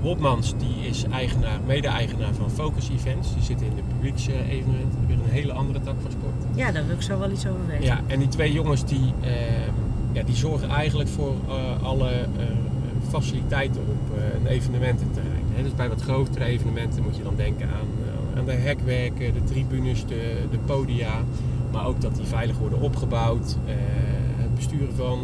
Hopmans 0.02 0.54
die 0.58 0.88
is 0.88 1.04
eigenaar, 1.12 1.58
mede-eigenaar 1.66 2.34
van 2.34 2.50
Focus 2.50 2.88
Events. 2.90 3.34
Die 3.34 3.42
zit 3.42 3.60
in 3.62 3.74
de 3.76 3.82
publieksevenementen. 3.94 4.98
Weer 5.06 5.16
een 5.24 5.30
hele 5.30 5.52
andere 5.52 5.80
tak 5.80 5.94
van 6.02 6.10
sport. 6.10 6.34
ja, 6.58 6.72
daar 6.72 6.86
wil 6.86 6.94
ik 6.96 7.02
zo 7.02 7.18
wel 7.18 7.30
iets 7.30 7.46
over 7.46 7.66
weten. 7.66 7.84
Ja, 7.84 8.00
en 8.06 8.18
die 8.18 8.28
twee 8.28 8.52
jongens 8.52 8.84
die, 8.84 9.12
eh, 9.20 9.30
ja, 10.12 10.22
die 10.22 10.34
zorgen 10.36 10.68
eigenlijk 10.68 11.08
voor 11.08 11.34
eh, 11.48 11.82
alle 11.82 12.08
eh, 12.10 12.26
faciliteiten 13.08 13.80
op 13.80 14.18
eh, 14.18 14.40
een 14.40 14.46
evenemententerrein. 14.46 15.38
Dus 15.62 15.74
bij 15.74 15.88
wat 15.88 16.00
grotere 16.02 16.44
evenementen 16.44 17.02
moet 17.02 17.16
je 17.16 17.22
dan 17.22 17.36
denken 17.36 17.66
aan, 17.68 17.88
aan 18.38 18.44
de 18.44 18.52
hekwerken, 18.52 19.32
de 19.34 19.44
tribunes, 19.44 20.06
de, 20.06 20.36
de 20.50 20.58
podia. 20.58 21.22
Maar 21.72 21.86
ook 21.86 22.00
dat 22.00 22.14
die 22.16 22.26
veilig 22.26 22.58
worden 22.58 22.80
opgebouwd. 22.80 23.56
het 24.36 24.54
besturen 24.54 24.94
van 24.96 25.18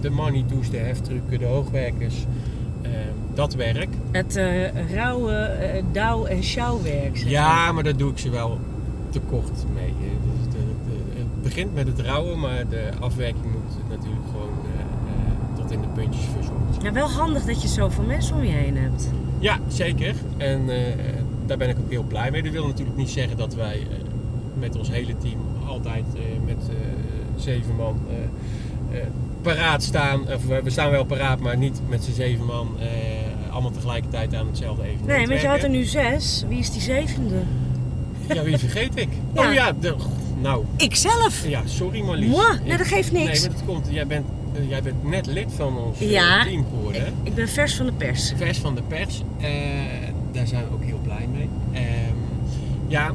de 0.00 0.10
money 0.10 0.44
de 0.70 0.76
heftrucken, 0.76 1.38
de 1.38 1.44
hoogwerkers. 1.44 2.26
eh, 2.82 2.90
dat 3.34 3.54
werk. 3.54 3.88
Het 4.10 4.36
eh, 4.36 4.92
rauwe 4.94 5.32
eh, 5.32 5.82
douw- 5.92 6.24
en 6.24 6.42
sjouwwerk. 6.42 7.16
zeg. 7.16 7.28
Ja, 7.30 7.72
maar 7.72 7.82
daar 7.84 7.96
doe 7.96 8.10
ik 8.10 8.18
ze 8.18 8.30
wel 8.30 8.58
tekort 9.10 9.64
mee. 9.74 9.84
eh. 9.88 9.92
Dus 10.42 10.52
de- 10.52 10.58
de- 10.90 11.18
het 11.18 11.42
begint 11.42 11.74
met 11.74 11.86
het 11.86 12.00
rouwen, 12.00 12.40
maar 12.40 12.68
de 12.68 12.88
afwerking 13.00 13.44
moet 13.44 13.88
natuurlijk 13.88 14.22
gewoon 14.30 14.52
eh, 14.64 14.80
eh, 14.80 15.58
tot 15.60 15.70
in 15.70 15.80
de 15.80 15.86
puntjes 15.88 16.24
verzorgd 16.24 16.72
zijn. 16.72 16.84
Ja, 16.84 16.92
wel 16.92 17.10
handig 17.10 17.44
dat 17.44 17.62
je 17.62 17.68
zoveel 17.68 18.04
mensen 18.04 18.36
om 18.36 18.42
je 18.44 18.50
heen 18.52 18.76
hebt. 18.76 19.10
Ja, 19.38 19.58
zeker. 19.68 20.14
En 20.36 20.68
eh, 20.70 20.76
daar 21.46 21.56
ben 21.56 21.68
ik 21.68 21.78
ook 21.78 21.90
heel 21.90 22.02
blij 22.02 22.30
mee. 22.30 22.42
Dat 22.42 22.52
wil 22.52 22.66
natuurlijk 22.66 22.96
niet 22.96 23.10
zeggen 23.10 23.36
dat 23.36 23.54
wij 23.54 23.74
eh, 23.90 23.96
met 24.58 24.76
ons 24.78 24.90
hele 24.90 25.18
team 25.18 25.38
altijd 25.66 26.04
eh, 26.14 26.20
met 26.44 26.68
eh, 26.68 26.74
zeven 27.36 27.76
man 27.76 27.98
eh, 28.10 28.98
eh, 29.00 29.06
paraat 29.42 29.82
staan. 29.82 30.20
Of 30.20 30.46
we 30.62 30.70
staan 30.70 30.90
wel 30.90 31.04
paraat, 31.04 31.40
maar 31.40 31.56
niet 31.56 31.80
met 31.88 32.04
z'n 32.04 32.12
zeven 32.12 32.44
man 32.46 32.68
eh, 32.78 32.86
allemaal 33.50 33.70
tegelijkertijd 33.70 34.34
aan 34.34 34.46
hetzelfde 34.46 34.82
evenement 34.82 35.06
Nee, 35.18 35.26
want 35.26 35.40
je 35.40 35.46
had 35.46 35.62
er 35.62 35.68
nu 35.70 35.84
zes. 35.84 36.44
Wie 36.48 36.58
is 36.58 36.70
die 36.70 36.80
zevende? 36.80 37.42
Ja, 38.28 38.42
wie 38.42 38.58
vergeet 38.58 38.96
ik? 38.96 39.08
Ja. 39.34 39.48
Oh 39.48 39.54
ja, 39.54 39.72
de, 39.80 39.94
nou, 40.40 40.64
Ikzelf! 40.76 41.48
ja, 41.48 41.62
sorry 41.64 42.02
Marlies. 42.02 42.28
Moi? 42.28 42.58
Nee, 42.64 42.76
dat 42.76 42.86
geeft 42.86 43.12
niks. 43.12 43.40
Nee, 43.40 43.40
maar 43.40 43.58
dat 43.58 43.66
komt, 43.66 43.86
jij 43.90 44.06
bent, 44.06 44.26
eh, 44.52 44.68
jij 44.68 44.82
bent 44.82 45.04
net 45.04 45.26
lid 45.26 45.52
van 45.56 45.78
ons 45.78 46.00
eh, 46.00 46.10
Ja. 46.10 46.44
team 46.44 46.64
geworden. 46.74 47.06
Ik, 47.06 47.12
ik 47.22 47.34
ben 47.34 47.48
vers 47.48 47.76
van 47.76 47.86
de 47.86 47.92
pers. 47.92 48.32
Vers 48.36 48.58
van 48.58 48.74
de 48.74 48.82
pers. 48.82 49.22
Eh, 49.40 49.48
daar 50.32 50.46
zijn 50.46 50.64
we 50.68 50.72
ook 50.74 50.84
heel 50.84 51.00
blij 51.02 51.28
mee. 51.32 51.48
Ehm, 51.72 52.14
ja, 52.86 53.12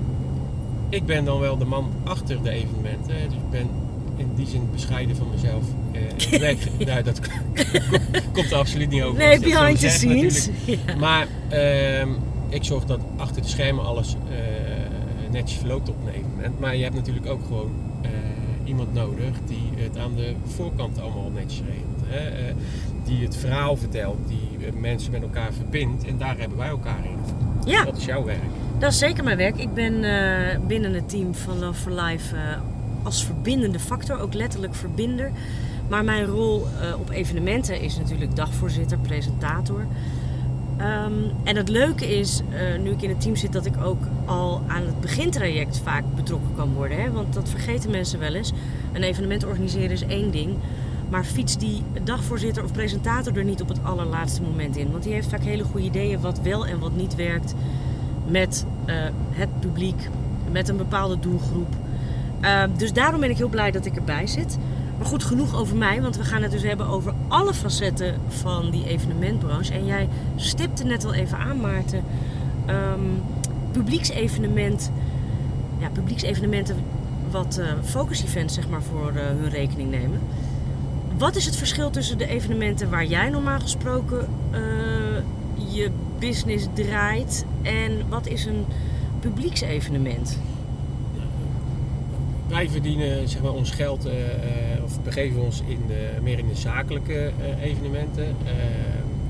ik 0.89 1.05
ben 1.05 1.25
dan 1.25 1.39
wel 1.39 1.57
de 1.57 1.65
man 1.65 1.91
achter 2.03 2.43
de 2.43 2.49
evenementen. 2.49 3.15
Dus 3.27 3.33
ik 3.33 3.49
ben 3.51 3.69
in 4.15 4.31
die 4.35 4.47
zin 4.47 4.69
bescheiden 4.71 5.15
van 5.15 5.27
mezelf. 5.33 5.63
Eh, 5.95 6.39
nee, 6.39 6.57
nou, 6.85 7.03
dat 7.03 7.19
komt 8.33 8.51
er 8.51 8.57
absoluut 8.57 8.89
niet 8.89 9.03
over. 9.03 9.17
Nee, 9.17 9.39
behind 9.39 9.79
the 9.79 9.89
scenes. 9.89 10.49
Ja. 10.65 10.95
Maar 10.97 11.27
ehm, 11.49 12.09
ik 12.49 12.63
zorg 12.63 12.85
dat 12.85 12.99
achter 13.17 13.41
de 13.41 13.47
schermen 13.47 13.85
alles 13.85 14.15
eh, 14.29 15.31
netjes 15.31 15.59
verloopt 15.59 15.89
op 15.89 15.95
een. 16.05 16.53
Maar 16.59 16.75
je 16.75 16.83
hebt 16.83 16.95
natuurlijk 16.95 17.25
ook 17.25 17.41
gewoon 17.47 17.71
eh, 18.01 18.09
iemand 18.63 18.93
nodig 18.93 19.35
die 19.47 19.69
het 19.75 19.97
aan 19.97 20.15
de 20.15 20.33
voorkant 20.55 21.01
allemaal 21.01 21.31
netjes 21.33 21.61
regelt. 21.67 22.01
Hè? 22.05 22.53
Die 23.03 23.23
het 23.23 23.37
verhaal 23.37 23.75
vertelt, 23.75 24.17
die 24.27 24.73
mensen 24.73 25.11
met 25.11 25.21
elkaar 25.21 25.53
verbindt. 25.53 26.05
En 26.05 26.17
daar 26.17 26.37
hebben 26.37 26.57
wij 26.57 26.67
elkaar 26.67 27.03
in. 27.03 27.19
Ja. 27.71 27.83
Dat 27.83 27.97
is 27.97 28.05
jouw 28.05 28.23
werk. 28.23 28.39
Dat 28.79 28.91
is 28.91 28.97
zeker 28.97 29.23
mijn 29.23 29.37
werk. 29.37 29.57
Ik 29.57 29.73
ben 29.73 29.93
binnen 30.67 30.93
het 30.93 31.09
team 31.09 31.35
van 31.35 31.59
Love 31.59 31.81
for 31.81 31.91
Life 31.91 32.35
als 33.03 33.25
verbindende 33.25 33.79
factor, 33.79 34.19
ook 34.19 34.33
letterlijk 34.33 34.75
verbinder. 34.75 35.31
Maar 35.87 36.03
mijn 36.03 36.25
rol 36.25 36.67
eh, 36.81 36.99
op 36.99 37.09
evenementen 37.09 37.81
is 37.81 37.97
natuurlijk 37.97 38.35
dagvoorzitter, 38.35 38.97
presentator. 38.97 39.85
Ehm, 40.77 41.13
en 41.43 41.55
het 41.55 41.69
leuke 41.69 42.17
is, 42.17 42.41
eh, 42.49 42.81
nu 42.81 42.91
ik 42.91 43.01
in 43.01 43.09
het 43.09 43.21
team 43.21 43.35
zit, 43.35 43.53
dat 43.53 43.65
ik 43.65 43.83
ook 43.83 44.03
al 44.25 44.61
aan 44.67 44.81
het 44.81 45.01
begintraject 45.01 45.81
vaak 45.83 46.03
betrokken 46.15 46.55
kan 46.55 46.73
worden. 46.73 47.01
Hè? 47.01 47.11
Want 47.11 47.33
dat 47.33 47.49
vergeten 47.49 47.91
mensen 47.91 48.19
wel 48.19 48.33
eens. 48.33 48.51
Een 48.93 49.03
evenement 49.03 49.45
organiseren 49.45 49.91
is 49.91 50.05
één 50.05 50.31
ding. 50.31 50.55
Maar 51.09 51.23
fiets 51.23 51.57
die 51.57 51.83
dagvoorzitter 52.03 52.63
of 52.63 52.71
presentator 52.71 53.37
er 53.37 53.43
niet 53.43 53.61
op 53.61 53.67
het 53.67 53.83
allerlaatste 53.83 54.41
moment 54.41 54.75
in. 54.75 54.91
Want 54.91 55.03
die 55.03 55.13
heeft 55.13 55.29
vaak 55.29 55.43
hele 55.43 55.63
goede 55.63 55.85
ideeën 55.85 56.19
wat 56.19 56.39
wel 56.41 56.65
en 56.65 56.79
wat 56.79 56.95
niet 56.95 57.15
werkt 57.15 57.53
met 58.27 58.65
eh, 58.85 58.95
het 59.31 59.59
publiek, 59.59 60.09
met 60.51 60.69
een 60.69 60.77
bepaalde 60.77 61.19
doelgroep. 61.19 61.75
Uh, 62.41 62.63
dus 62.77 62.93
daarom 62.93 63.19
ben 63.19 63.29
ik 63.29 63.37
heel 63.37 63.49
blij 63.49 63.71
dat 63.71 63.85
ik 63.85 63.95
erbij 63.95 64.27
zit. 64.27 64.57
Maar 64.97 65.07
goed, 65.07 65.23
genoeg 65.23 65.55
over 65.55 65.75
mij, 65.75 66.01
want 66.01 66.17
we 66.17 66.23
gaan 66.23 66.41
het 66.41 66.51
dus 66.51 66.63
hebben 66.63 66.87
over 66.87 67.13
alle 67.27 67.53
facetten 67.53 68.15
van 68.27 68.71
die 68.71 68.87
evenementbranche. 68.87 69.73
En 69.73 69.85
jij 69.85 70.07
stipte 70.35 70.83
net 70.83 71.05
al 71.05 71.13
even 71.13 71.37
aan, 71.37 71.59
Maarten. 71.59 72.03
Um, 72.69 73.21
publieksevenement, 73.71 74.91
ja, 75.79 75.89
publieksevenementen 75.89 76.75
wat 77.31 77.57
uh, 77.59 77.65
focus-events 77.83 78.53
zeg 78.53 78.69
maar, 78.69 78.81
voor 78.81 79.11
uh, 79.15 79.21
hun 79.21 79.49
rekening 79.49 79.89
nemen. 79.89 80.19
Wat 81.17 81.35
is 81.35 81.45
het 81.45 81.55
verschil 81.55 81.89
tussen 81.89 82.17
de 82.17 82.27
evenementen 82.27 82.89
waar 82.89 83.05
jij 83.05 83.29
normaal 83.29 83.59
gesproken 83.59 84.27
uh, 84.51 84.59
je 85.73 85.89
business 86.19 86.67
draait 86.73 87.45
en 87.61 87.91
wat 88.09 88.27
is 88.27 88.45
een 88.45 88.65
publieksevenement? 89.19 90.39
Wij 92.47 92.69
verdienen 92.69 93.29
zeg 93.29 93.41
maar, 93.41 93.53
ons 93.53 93.71
geld 93.71 94.07
uh, 94.97 95.01
uh, 95.01 95.03
begeven 95.03 95.41
ons 95.41 95.61
in 95.67 95.79
de, 95.87 96.09
meer 96.21 96.39
in 96.39 96.47
de 96.47 96.55
zakelijke 96.55 97.31
uh, 97.39 97.63
evenementen. 97.63 98.35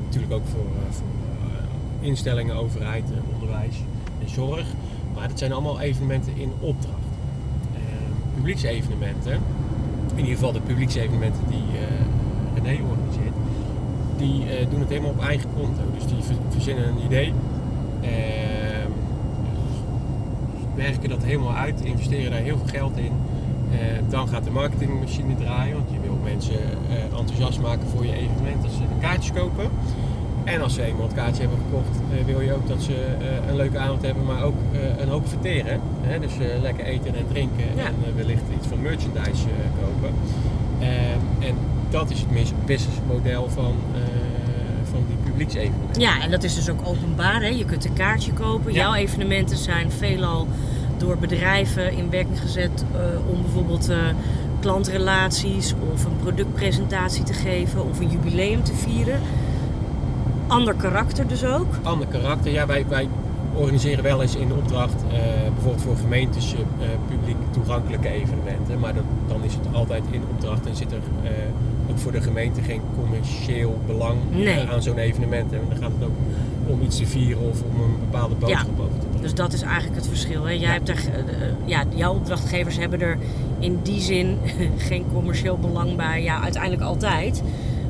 natuurlijk 0.05 0.33
ook 0.33 0.45
voor, 0.45 0.65
voor 0.89 1.05
instellingen, 1.99 2.55
overheid, 2.55 3.03
onderwijs 3.33 3.75
en 4.21 4.29
zorg. 4.29 4.65
Maar 5.15 5.27
dat 5.27 5.39
zijn 5.39 5.51
allemaal 5.51 5.79
evenementen 5.79 6.37
in 6.37 6.51
opdracht. 6.59 6.93
publieksevenementen, 8.35 9.33
in 10.11 10.19
ieder 10.19 10.33
geval 10.33 10.51
de 10.51 10.61
publieksevenementen 10.61 11.41
die 11.49 11.63
René 12.53 12.83
organiseert, 12.83 13.35
die 14.17 14.67
doen 14.69 14.79
het 14.79 14.89
helemaal 14.89 15.09
op 15.09 15.21
eigen 15.21 15.49
konto. 15.53 15.81
Dus 15.93 16.05
die 16.05 16.35
verzinnen 16.49 16.87
een 16.87 17.05
idee 17.05 17.33
ehm, 18.01 18.91
werken 20.75 21.09
dat 21.09 21.23
helemaal 21.23 21.53
uit, 21.53 21.81
investeren 21.81 22.31
daar 22.31 22.39
heel 22.39 22.57
veel 22.57 22.67
geld 22.67 22.97
in. 22.97 23.11
Uh, 23.75 24.09
dan 24.09 24.27
gaat 24.27 24.43
de 24.43 24.51
marketingmachine 24.51 25.35
draaien, 25.35 25.75
want 25.75 25.89
je 25.91 25.99
wil 25.99 26.19
mensen 26.23 26.59
uh, 26.89 27.19
enthousiast 27.19 27.59
maken 27.61 27.87
voor 27.87 28.05
je 28.05 28.13
evenement 28.13 28.63
als 28.63 28.73
ze 28.73 28.79
de 28.79 28.99
kaartjes 29.01 29.31
kopen. 29.33 29.69
En 30.43 30.61
als 30.61 30.73
ze 30.73 30.83
eenmaal 30.83 31.05
het 31.05 31.15
kaartje 31.15 31.41
hebben 31.41 31.59
gekocht, 31.65 31.99
uh, 32.13 32.25
wil 32.25 32.41
je 32.41 32.53
ook 32.53 32.67
dat 32.67 32.81
ze 32.81 32.95
een 33.49 33.55
leuke 33.55 33.77
avond 33.77 34.01
hebben, 34.01 34.25
maar 34.25 34.43
ook 34.43 34.55
een 34.97 35.09
hoop 35.09 35.27
verteren. 35.27 35.79
Hè? 36.01 36.19
Dus 36.19 36.31
lekker 36.61 36.85
eten 36.85 37.15
en 37.15 37.27
drinken 37.27 37.65
en 37.77 38.15
wellicht 38.15 38.43
iets 38.57 38.67
van 38.67 38.81
merchandise 38.81 39.47
kopen. 39.81 40.13
en 41.39 41.55
dat 41.89 42.09
is 42.11 42.19
het 42.19 42.65
businessmodel 42.65 43.49
van, 43.49 43.73
van 44.83 45.03
die 45.07 45.17
publieksevenementen. 45.23 46.01
Ja, 46.01 46.21
en 46.21 46.31
dat 46.31 46.43
is 46.43 46.55
dus 46.55 46.69
ook 46.69 46.79
openbaar. 46.83 47.41
Hè? 47.41 47.47
Je 47.47 47.65
kunt 47.65 47.85
een 47.85 47.93
kaartje 47.93 48.33
kopen. 48.33 48.73
Ja. 48.73 48.79
Jouw 48.79 48.93
evenementen 48.93 49.57
zijn 49.57 49.91
veelal 49.91 50.47
door 50.97 51.17
bedrijven 51.17 51.97
in 51.97 52.09
werking 52.09 52.39
gezet 52.39 52.85
uh, 52.93 53.29
om 53.29 53.41
bijvoorbeeld 53.41 53.89
uh, 53.89 53.97
klantrelaties 54.59 55.73
of 55.93 56.05
een 56.05 56.17
productpresentatie 56.21 57.23
te 57.23 57.33
geven 57.33 57.89
of 57.89 57.99
een 57.99 58.09
jubileum 58.09 58.63
te 58.63 58.73
vieren. 58.73 59.19
Ander 60.47 60.73
karakter 60.73 61.27
dus 61.27 61.45
ook. 61.45 61.67
Ander 61.83 62.07
karakter, 62.07 62.51
ja, 62.51 62.65
wij, 62.65 62.85
wij 62.87 63.07
organiseren 63.53 64.03
wel 64.03 64.21
eens 64.21 64.35
in 64.35 64.53
opdracht, 64.53 65.03
uh, 65.07 65.11
bijvoorbeeld 65.53 65.81
voor 65.81 65.95
gemeentes, 65.95 66.55
publiek 67.07 67.37
toegankelijke 67.51 68.09
evenementen. 68.09 68.79
Maar 68.79 68.93
dat, 68.93 69.03
dan 69.27 69.43
is 69.43 69.53
het 69.53 69.63
altijd 69.71 70.03
in 70.11 70.21
opdracht 70.31 70.65
en 70.65 70.75
zit 70.75 70.91
er 70.91 70.99
ook 71.89 71.97
voor 71.97 72.11
de 72.11 72.21
gemeente 72.21 72.61
geen 72.61 72.81
commercieel 72.99 73.79
belang 73.85 74.17
nee. 74.31 74.67
aan 74.69 74.81
zo'n 74.81 74.97
evenement. 74.97 75.51
En 75.51 75.59
dan 75.69 75.77
gaat 75.77 75.91
het 75.99 76.07
ook 76.07 76.15
om 76.67 76.81
iets 76.81 76.97
te 76.97 77.05
vieren 77.05 77.49
of 77.49 77.61
om 77.61 77.81
een 77.81 77.95
bepaalde 77.99 78.35
boodschap 78.35 78.77
ja. 78.77 78.83
over 78.83 78.99
te. 78.99 79.04
Dus 79.25 79.33
dat 79.33 79.53
is 79.53 79.61
eigenlijk 79.61 79.95
het 79.95 80.07
verschil. 80.07 80.43
Hè? 80.43 80.51
Jij. 80.51 80.71
Hebt 80.71 80.89
er, 80.89 80.95
uh, 80.95 81.45
ja, 81.65 81.83
jouw 81.95 82.13
opdrachtgevers 82.13 82.77
hebben 82.77 83.01
er 83.01 83.17
in 83.59 83.79
die 83.83 84.01
zin 84.01 84.37
geen 84.89 85.05
commercieel 85.13 85.57
belang 85.57 85.95
bij. 85.95 86.23
Ja, 86.23 86.41
uiteindelijk 86.41 86.81
altijd. 86.81 87.41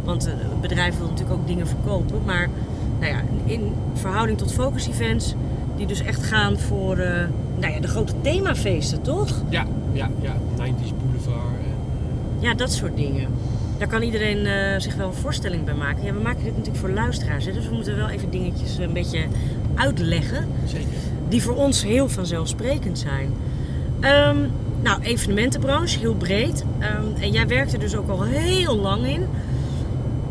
Want 0.03 0.27
uh, 0.27 0.33
bedrijven 0.61 0.99
willen 0.99 1.13
natuurlijk 1.13 1.39
ook 1.39 1.47
dingen 1.47 1.67
verkopen. 1.67 2.21
Maar 2.25 2.49
nou 2.99 3.11
ja, 3.11 3.21
in 3.45 3.73
verhouding 3.93 4.37
tot 4.37 4.53
focus 4.53 4.87
events, 4.87 5.33
die 5.77 5.87
dus 5.87 6.01
echt 6.01 6.23
gaan 6.23 6.57
voor 6.57 6.97
uh, 6.97 7.11
nou 7.57 7.73
ja, 7.73 7.79
de 7.79 7.87
grote 7.87 8.13
themafeesten, 8.21 9.01
toch? 9.01 9.41
Ja, 9.49 9.65
ja, 9.91 10.09
ja. 10.21 10.33
90s 10.57 10.93
Boulevard. 11.03 11.57
En, 11.63 11.75
ja, 12.39 12.53
dat 12.53 12.73
soort 12.73 12.97
dingen. 12.97 13.27
Daar 13.77 13.87
kan 13.87 14.01
iedereen 14.01 14.37
uh, 14.45 14.79
zich 14.79 14.95
wel 14.95 15.07
een 15.07 15.13
voorstelling 15.13 15.63
bij 15.63 15.73
maken. 15.73 16.03
Ja, 16.03 16.13
we 16.13 16.21
maken 16.21 16.43
dit 16.43 16.57
natuurlijk 16.57 16.85
voor 16.85 16.91
luisteraars, 16.91 17.45
hè, 17.45 17.53
dus 17.53 17.67
we 17.67 17.75
moeten 17.75 17.95
wel 17.95 18.09
even 18.09 18.29
dingetjes 18.29 18.77
een 18.77 18.93
beetje 18.93 19.25
uitleggen. 19.75 20.47
Zeker. 20.65 21.13
Die 21.35 21.43
voor 21.43 21.55
ons 21.55 21.83
heel 21.83 22.09
vanzelfsprekend 22.09 22.99
zijn. 22.99 23.33
Um, 24.01 24.51
nou, 24.81 25.01
evenementenbranche, 25.01 25.99
heel 25.99 26.15
breed. 26.15 26.65
Um, 26.79 27.21
en 27.21 27.31
jij 27.31 27.47
werkt 27.47 27.73
er 27.73 27.79
dus 27.79 27.95
ook 27.95 28.09
al 28.09 28.23
heel 28.23 28.75
lang 28.75 29.07
in. 29.07 29.25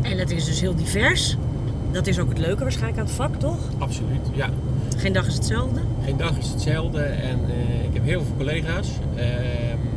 En 0.01 0.17
het 0.17 0.31
is 0.31 0.45
dus 0.45 0.61
heel 0.61 0.75
divers. 0.75 1.37
Dat 1.91 2.07
is 2.07 2.19
ook 2.19 2.29
het 2.29 2.37
leuke 2.37 2.63
waarschijnlijk 2.63 2.99
aan 2.99 3.05
het 3.05 3.15
vak, 3.15 3.35
toch? 3.35 3.57
Absoluut, 3.77 4.19
ja. 4.33 4.49
Geen 4.97 5.13
dag 5.13 5.27
is 5.27 5.33
hetzelfde? 5.33 5.79
Geen 6.03 6.17
dag 6.17 6.37
is 6.37 6.49
hetzelfde. 6.49 7.01
En 7.01 7.39
uh, 7.47 7.83
ik 7.83 7.93
heb 7.93 8.03
heel 8.03 8.21
veel 8.21 8.35
collega's. 8.37 8.87
Uh, 9.15 9.23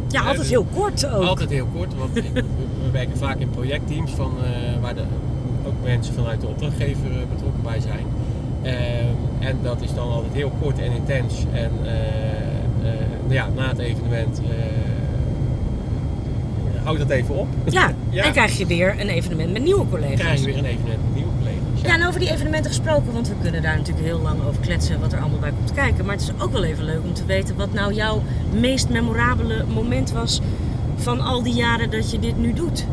ja, 0.09 0.23
altijd 0.23 0.49
heel 0.49 0.67
kort 0.75 1.07
ook. 1.07 1.25
Altijd 1.25 1.51
heel 1.51 1.69
kort, 1.75 1.95
want 1.95 2.17
ik, 2.17 2.25
we, 2.33 2.43
we, 2.85 2.91
werken 2.93 3.19
vaak 3.19 3.39
in 3.39 3.51
projectteams 3.51 4.11
van, 4.11 4.33
uh, 4.37 4.83
waar 4.83 4.95
de, 4.95 5.03
ook 5.67 5.85
mensen 5.85 6.15
vanuit 6.15 6.41
de 6.41 6.47
opdrachtgever 6.47 7.11
betrokken 7.35 7.63
bij 7.63 7.81
zijn. 7.81 8.07
En 9.41 9.59
dat 9.63 9.83
is 9.83 9.95
dan 9.95 10.11
altijd 10.11 10.33
heel 10.33 10.53
kort 10.61 10.79
en 10.79 10.93
intens. 10.93 11.45
En 11.53 11.71
uh, 11.83 11.91
ja, 13.29 13.49
na 13.57 13.69
het 13.69 13.79
evenement 13.79 14.41
houd 16.89 16.99
dat 16.99 17.11
even 17.11 17.35
op. 17.35 17.49
Ja, 17.65 17.93
ja, 18.11 18.25
en 18.25 18.33
krijg 18.33 18.59
je 18.59 18.67
weer 18.67 19.01
een 19.01 19.09
evenement 19.09 19.53
met 19.53 19.63
nieuwe 19.63 19.89
collega's. 19.89 20.21
Krijg 20.21 20.39
je 20.39 20.45
weer 20.45 20.59
een 20.59 20.65
evenement 20.65 21.01
met 21.05 21.15
nieuwe 21.15 21.31
collega's. 21.39 21.81
Ja. 21.83 21.89
ja, 21.89 21.95
en 21.95 22.07
over 22.07 22.21
die 22.21 22.31
evenementen 22.31 22.71
gesproken, 22.71 23.13
want 23.13 23.29
we 23.29 23.35
kunnen 23.43 23.63
daar 23.63 23.77
natuurlijk 23.77 24.07
heel 24.07 24.21
lang 24.21 24.41
over 24.49 24.61
kletsen 24.61 25.01
wat 25.01 25.13
er 25.13 25.21
allemaal 25.21 25.39
bij 25.39 25.53
komt 25.57 25.73
kijken. 25.73 26.05
Maar 26.05 26.15
het 26.15 26.23
is 26.23 26.43
ook 26.43 26.53
wel 26.53 26.65
even 26.65 26.85
leuk 26.85 27.03
om 27.05 27.15
te 27.15 27.25
weten 27.25 27.57
wat 27.57 27.73
nou 27.73 27.95
jouw 27.95 28.23
meest 28.61 28.89
memorabele 28.89 29.65
moment 29.75 30.13
was 30.13 30.41
van 30.97 31.21
al 31.21 31.43
die 31.43 31.55
jaren 31.55 31.91
dat 31.91 32.11
je 32.11 32.19
dit 32.19 32.39
nu 32.39 32.53
doet. 32.53 32.87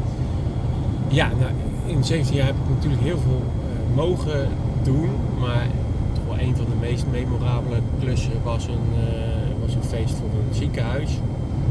Ja, 1.07 1.31
nou, 1.39 1.51
in 1.85 2.03
17 2.03 2.35
jaar 2.35 2.45
heb 2.45 2.55
ik 2.55 2.69
natuurlijk 2.75 3.01
heel 3.01 3.19
veel 3.19 3.41
uh, 3.41 3.95
mogen 3.95 4.47
doen, 4.83 5.09
maar 5.39 5.67
toch 6.13 6.23
wel 6.27 6.47
een 6.47 6.55
van 6.55 6.65
de 6.65 6.75
meest 6.95 7.07
memorabele 7.11 7.79
klussen 7.99 8.31
was 8.43 8.67
een, 8.67 8.87
uh, 8.97 9.61
was 9.65 9.75
een 9.75 9.83
feest 9.83 10.13
voor 10.13 10.29
een 10.29 10.55
ziekenhuis. 10.55 11.19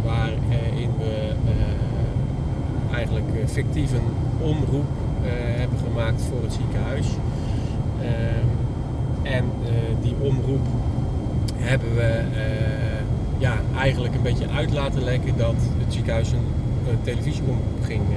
Waarin 0.04 0.90
we 0.98 1.32
uh, 1.46 2.94
eigenlijk 2.96 3.26
fictief 3.46 3.92
een 3.92 4.46
omroep 4.46 4.84
hebben 5.56 5.78
gemaakt 5.78 6.22
voor 6.22 6.42
het 6.42 6.52
ziekenhuis. 6.52 7.06
Ehm, 8.00 8.46
en 9.22 9.44
eh, 9.64 9.70
die 10.02 10.14
omroep 10.20 10.66
hebben 11.56 11.94
we 11.94 12.02
eh, 12.02 13.00
ja, 13.38 13.54
eigenlijk 13.78 14.14
een 14.14 14.22
beetje 14.22 14.48
uit 14.48 14.72
laten 14.72 15.04
lekken 15.04 15.36
dat 15.36 15.54
het 15.78 15.92
ziekenhuis 15.92 16.30
een, 16.32 16.46
een 16.90 16.98
televisieomroep 17.02 17.82
ging 17.82 18.02
eh, 18.02 18.16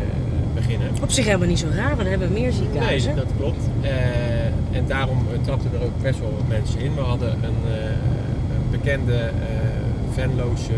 beginnen. 0.55 0.87
Op 1.01 1.11
zich 1.11 1.25
helemaal 1.25 1.47
niet 1.47 1.59
zo 1.59 1.67
raar, 1.75 1.89
want 1.89 2.01
we 2.03 2.09
hebben 2.09 2.31
meer 2.33 2.41
Nee, 2.41 2.51
ziekenhuizen. 2.51 3.15
dat 3.15 3.31
klopt. 3.37 3.69
Eh, 3.81 3.91
en 4.77 4.85
daarom 4.87 5.17
eh, 5.17 5.39
trapten 5.43 5.71
er 5.73 5.85
ook 5.85 6.01
best 6.01 6.19
wel 6.19 6.31
wat 6.31 6.47
mensen 6.47 6.79
in. 6.79 6.95
We 6.95 7.01
hadden 7.01 7.31
een, 7.31 7.61
eh, 7.73 7.91
bekende 8.71 9.13
eh 9.13 9.31
Venloze 10.11 10.73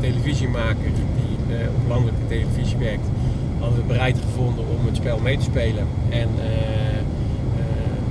televisiemaker 0.00 0.84
die 0.84 1.56
op 1.68 1.88
landelijke 1.88 2.26
televisie 2.28 2.76
werkt. 2.76 3.06
Hadden 3.58 3.78
we 3.78 3.84
bereid 3.84 4.18
gevonden 4.18 4.64
om 4.78 4.86
het 4.86 4.96
spel 4.96 5.18
mee 5.18 5.36
te 5.36 5.44
spelen. 5.44 5.86
En 6.08 6.28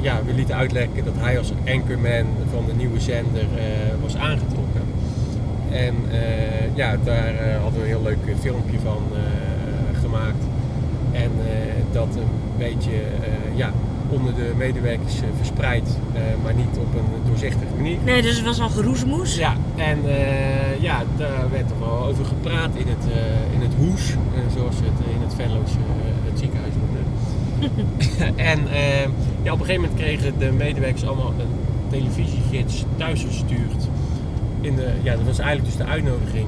ja, 0.02 0.24
we 0.26 0.34
lieten 0.34 0.56
uitlekken 0.56 1.06
dat 1.06 1.14
hij 1.18 1.38
als 1.38 1.52
anchorman 1.68 2.26
van 2.52 2.66
de 2.66 2.74
nieuwe 2.74 3.00
zender 3.00 3.46
was 4.02 4.18
aangetrokken. 4.18 4.82
En 5.72 5.96
ja, 6.74 6.98
daar 7.04 7.34
hadden 7.62 7.80
we 7.80 7.88
een 7.88 7.96
heel 7.96 8.04
leuk 8.04 8.38
filmpje 8.40 8.80
van 8.80 9.04
gemaakt. 10.02 10.44
En 11.12 11.32
dat 11.92 12.16
een 12.16 12.58
beetje 12.58 12.92
ja, 13.56 13.72
onder 14.10 14.36
de 14.36 14.54
medewerkers 14.58 15.22
eh, 15.22 15.28
verspreid, 15.38 15.98
eh, 16.14 16.22
maar 16.44 16.54
niet 16.54 16.78
op 16.78 16.94
een 16.94 17.26
doorzichtige 17.26 17.76
manier. 17.76 17.98
Nee, 18.06 18.22
dus 18.22 18.36
het 18.36 18.46
was 18.46 18.60
al 18.60 18.70
geroezemoes. 18.70 19.36
Ja, 19.36 19.56
en 19.76 19.98
eh, 20.06 20.82
ja, 20.82 21.04
daar 21.18 21.50
werd 21.52 21.68
toch 21.68 21.80
wel 21.80 22.06
over 22.06 22.26
gepraat 22.26 22.76
in 22.76 22.88
het, 22.88 23.06
in 23.54 23.62
het 23.62 23.74
hoes, 23.78 24.14
zoals 24.56 24.78
ze 24.78 24.84
het 24.84 25.16
in 25.16 25.22
het 25.22 25.34
Venlo's 25.36 25.72
het 26.30 26.40
ziekenhuis 26.40 26.74
noemden. 26.80 27.04
en 28.52 28.60
ja, 29.44 29.54
op 29.54 29.60
een 29.60 29.66
gegeven 29.66 29.82
moment 29.82 30.00
kregen 30.00 30.34
de 30.38 30.52
medewerkers 30.52 31.06
allemaal 31.06 31.34
een 31.40 31.90
televisiegids 31.90 32.86
thuisgestuurd. 32.98 33.88
In 34.62 34.76
de, 34.76 34.92
ja, 35.04 35.16
dat 35.16 35.26
was 35.26 35.40
eigenlijk 35.40 35.78
dus 35.78 35.86
de 35.86 35.92
uitnodiging 35.92 36.48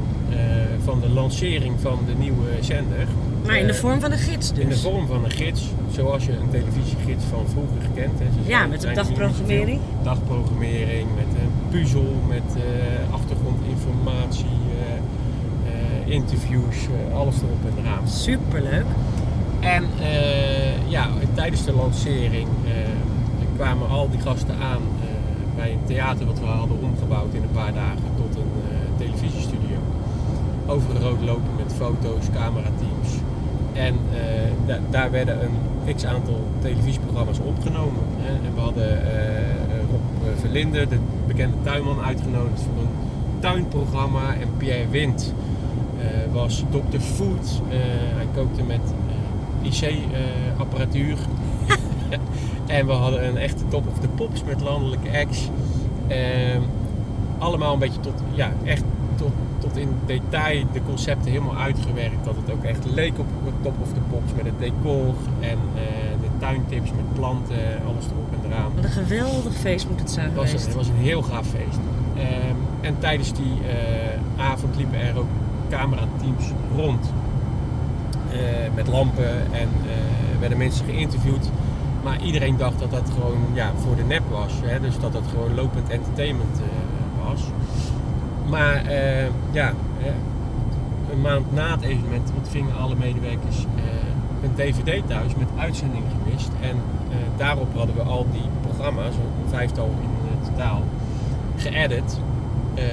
van 0.83 0.99
de 0.99 1.09
lancering 1.09 1.73
van 1.79 1.99
de 2.05 2.13
nieuwe 2.17 2.47
zender. 2.59 3.07
Maar 3.45 3.57
in 3.57 3.67
de 3.67 3.73
Eh, 3.73 3.79
vorm 3.79 3.99
van 3.99 4.11
een 4.11 4.17
gids 4.17 4.49
dus. 4.53 4.63
in 4.63 4.69
de 4.69 4.77
vorm 4.77 5.07
van 5.07 5.23
een 5.23 5.31
gids, 5.31 5.69
zoals 5.91 6.25
je 6.25 6.31
een 6.31 6.49
televisiegids 6.49 7.23
van 7.29 7.45
vroeger 7.47 7.89
kent. 7.93 8.11
Ja, 8.45 8.65
met 8.67 8.83
een 8.83 8.93
dagprogrammering. 8.93 9.79
Dagprogrammering, 10.03 11.07
met 11.15 11.25
een 11.41 11.51
puzzel, 11.69 12.15
met 12.27 12.55
eh, 12.55 13.13
achtergrondinformatie, 13.13 14.45
eh, 15.65 16.13
interviews, 16.13 16.75
alles 17.13 17.35
erop 17.41 17.65
en 17.65 17.83
eraan. 17.83 18.07
Superleuk. 18.07 18.85
En 19.59 19.83
ja, 20.87 21.07
tijdens 21.33 21.65
de 21.65 21.73
lancering 21.73 22.47
kwamen 23.55 23.89
al 23.89 24.09
die 24.09 24.19
gasten 24.19 24.55
aan 24.55 24.81
bij 25.55 25.71
een 25.71 25.83
theater 25.85 26.25
wat 26.25 26.39
we 26.39 26.45
hadden 26.45 26.77
omgebouwd 26.81 27.33
in 27.33 27.41
een 27.43 27.51
paar 27.51 27.73
dagen 27.73 28.09
tot 28.15 28.35
een 28.35 28.51
televisiestudio. 28.97 29.77
Over 30.65 30.99
rood 31.01 31.21
lopen 31.21 31.55
met 31.57 31.73
foto's, 31.77 32.25
camerateams. 32.33 32.90
En 33.73 33.93
eh, 34.13 34.19
da- 34.67 34.79
daar 34.89 35.11
werden 35.11 35.37
een 35.43 35.95
x 35.95 36.05
aantal 36.05 36.39
televisieprogramma's 36.61 37.39
opgenomen. 37.39 38.01
Hè. 38.17 38.47
En 38.47 38.53
we 38.55 38.61
hadden 38.61 39.05
eh, 39.05 39.11
Rob 39.91 40.23
eh, 40.27 40.39
Verlinde, 40.39 40.87
de 40.87 40.97
bekende 41.27 41.55
tuinman, 41.63 42.01
uitgenodigd 42.01 42.61
voor 42.61 42.81
een 42.81 42.89
tuinprogramma. 43.39 44.33
En 44.33 44.47
Pierre 44.57 44.87
Wind 44.89 45.33
was 46.33 46.63
Dr. 46.69 46.99
Food. 46.99 47.61
Hij 48.15 48.25
kookte 48.35 48.63
met 48.63 48.79
IC-apparatuur. 49.61 51.17
en 52.77 52.85
we 52.85 52.91
hadden 52.91 53.27
een 53.27 53.37
echte 53.37 53.67
top 53.67 53.87
of 53.87 53.99
the 53.99 54.07
pops 54.07 54.43
met 54.43 54.61
landelijke 54.61 55.09
acts. 55.17 55.49
Ehm, 56.07 56.61
allemaal 57.37 57.73
een 57.73 57.79
beetje 57.79 57.99
tot, 57.99 58.13
ja, 58.33 58.51
echt 58.63 58.83
tot, 59.15 59.31
tot 59.71 59.81
in 59.81 59.95
detail 60.05 60.65
de 60.73 60.81
concepten 60.85 61.31
helemaal 61.31 61.57
uitgewerkt. 61.57 62.25
Dat 62.25 62.35
het 62.35 62.51
ook 62.51 62.63
echt 62.63 62.85
leek 62.85 63.19
op 63.19 63.25
top 63.61 63.75
of 63.81 63.87
the 63.93 63.99
pops 64.09 64.31
met 64.35 64.45
het 64.45 64.59
decor 64.59 65.13
en 65.39 65.57
eh, 65.75 65.81
de 66.21 66.27
tuintips 66.39 66.89
met 66.91 67.13
planten, 67.13 67.57
alles 67.87 68.05
erop 68.11 68.27
en 68.43 68.51
eraan. 68.51 68.71
Wat 68.75 68.83
een 68.83 68.91
geweldig 68.91 69.53
feest 69.53 69.89
moet 69.89 69.99
het 69.99 70.11
zijn 70.11 70.25
Het 70.25 70.35
was, 70.35 70.45
geweest. 70.45 70.65
het 70.65 70.75
was 70.75 70.87
een 70.87 70.95
heel 70.95 71.21
gaaf 71.21 71.47
feest. 71.47 71.79
Ehm, 72.15 72.55
en 72.81 72.95
tijdens 72.99 73.33
die 73.33 73.53
eh, 73.67 74.43
avond 74.51 74.75
liepen 74.75 74.99
er 74.99 75.17
ook 75.17 75.29
camerateams 75.69 76.45
rond. 76.75 77.11
eh, 78.31 78.37
met 78.75 78.87
lampen 78.87 79.53
en 79.53 79.69
werden 80.39 80.57
mensen 80.57 80.85
geïnterviewd. 80.85 81.49
Maar 82.03 82.21
iedereen 82.21 82.57
dacht 82.57 82.79
dat 82.79 82.91
dat 82.91 83.09
gewoon 83.13 83.37
ja, 83.53 83.71
voor 83.83 83.95
de 83.95 84.03
nep 84.03 84.21
was. 84.29 84.53
Hè? 84.65 84.79
Dus 84.79 84.99
dat 84.99 85.13
dat 85.13 85.23
gewoon 85.29 85.53
lopend 85.55 85.89
entertainment 85.89 86.59
was. 87.23 87.41
Maar 88.51 88.75
eh, 88.85 89.25
ja, 89.51 89.73
hè, 89.97 90.11
een 91.13 91.21
maand 91.21 91.51
na 91.53 91.71
het 91.71 91.81
evenement 91.81 92.31
ontvingen 92.37 92.75
alle 92.77 92.95
medewerkers 92.95 93.57
eh, 93.75 93.83
een 94.43 94.53
dvd 94.55 95.07
thuis 95.07 95.35
met 95.35 95.47
uitzending 95.57 96.03
gemist. 96.23 96.49
En 96.61 96.75
eh, 97.09 97.15
daarop 97.37 97.75
hadden 97.77 97.95
we 97.95 98.01
al 98.01 98.25
die 98.31 98.49
programma's, 98.61 99.15
een 99.15 99.49
vijftal 99.49 99.89
in 100.01 100.09
eh, 100.41 100.47
totaal, 100.49 100.81
geëdit, 101.57 102.19
eh, 102.73 102.83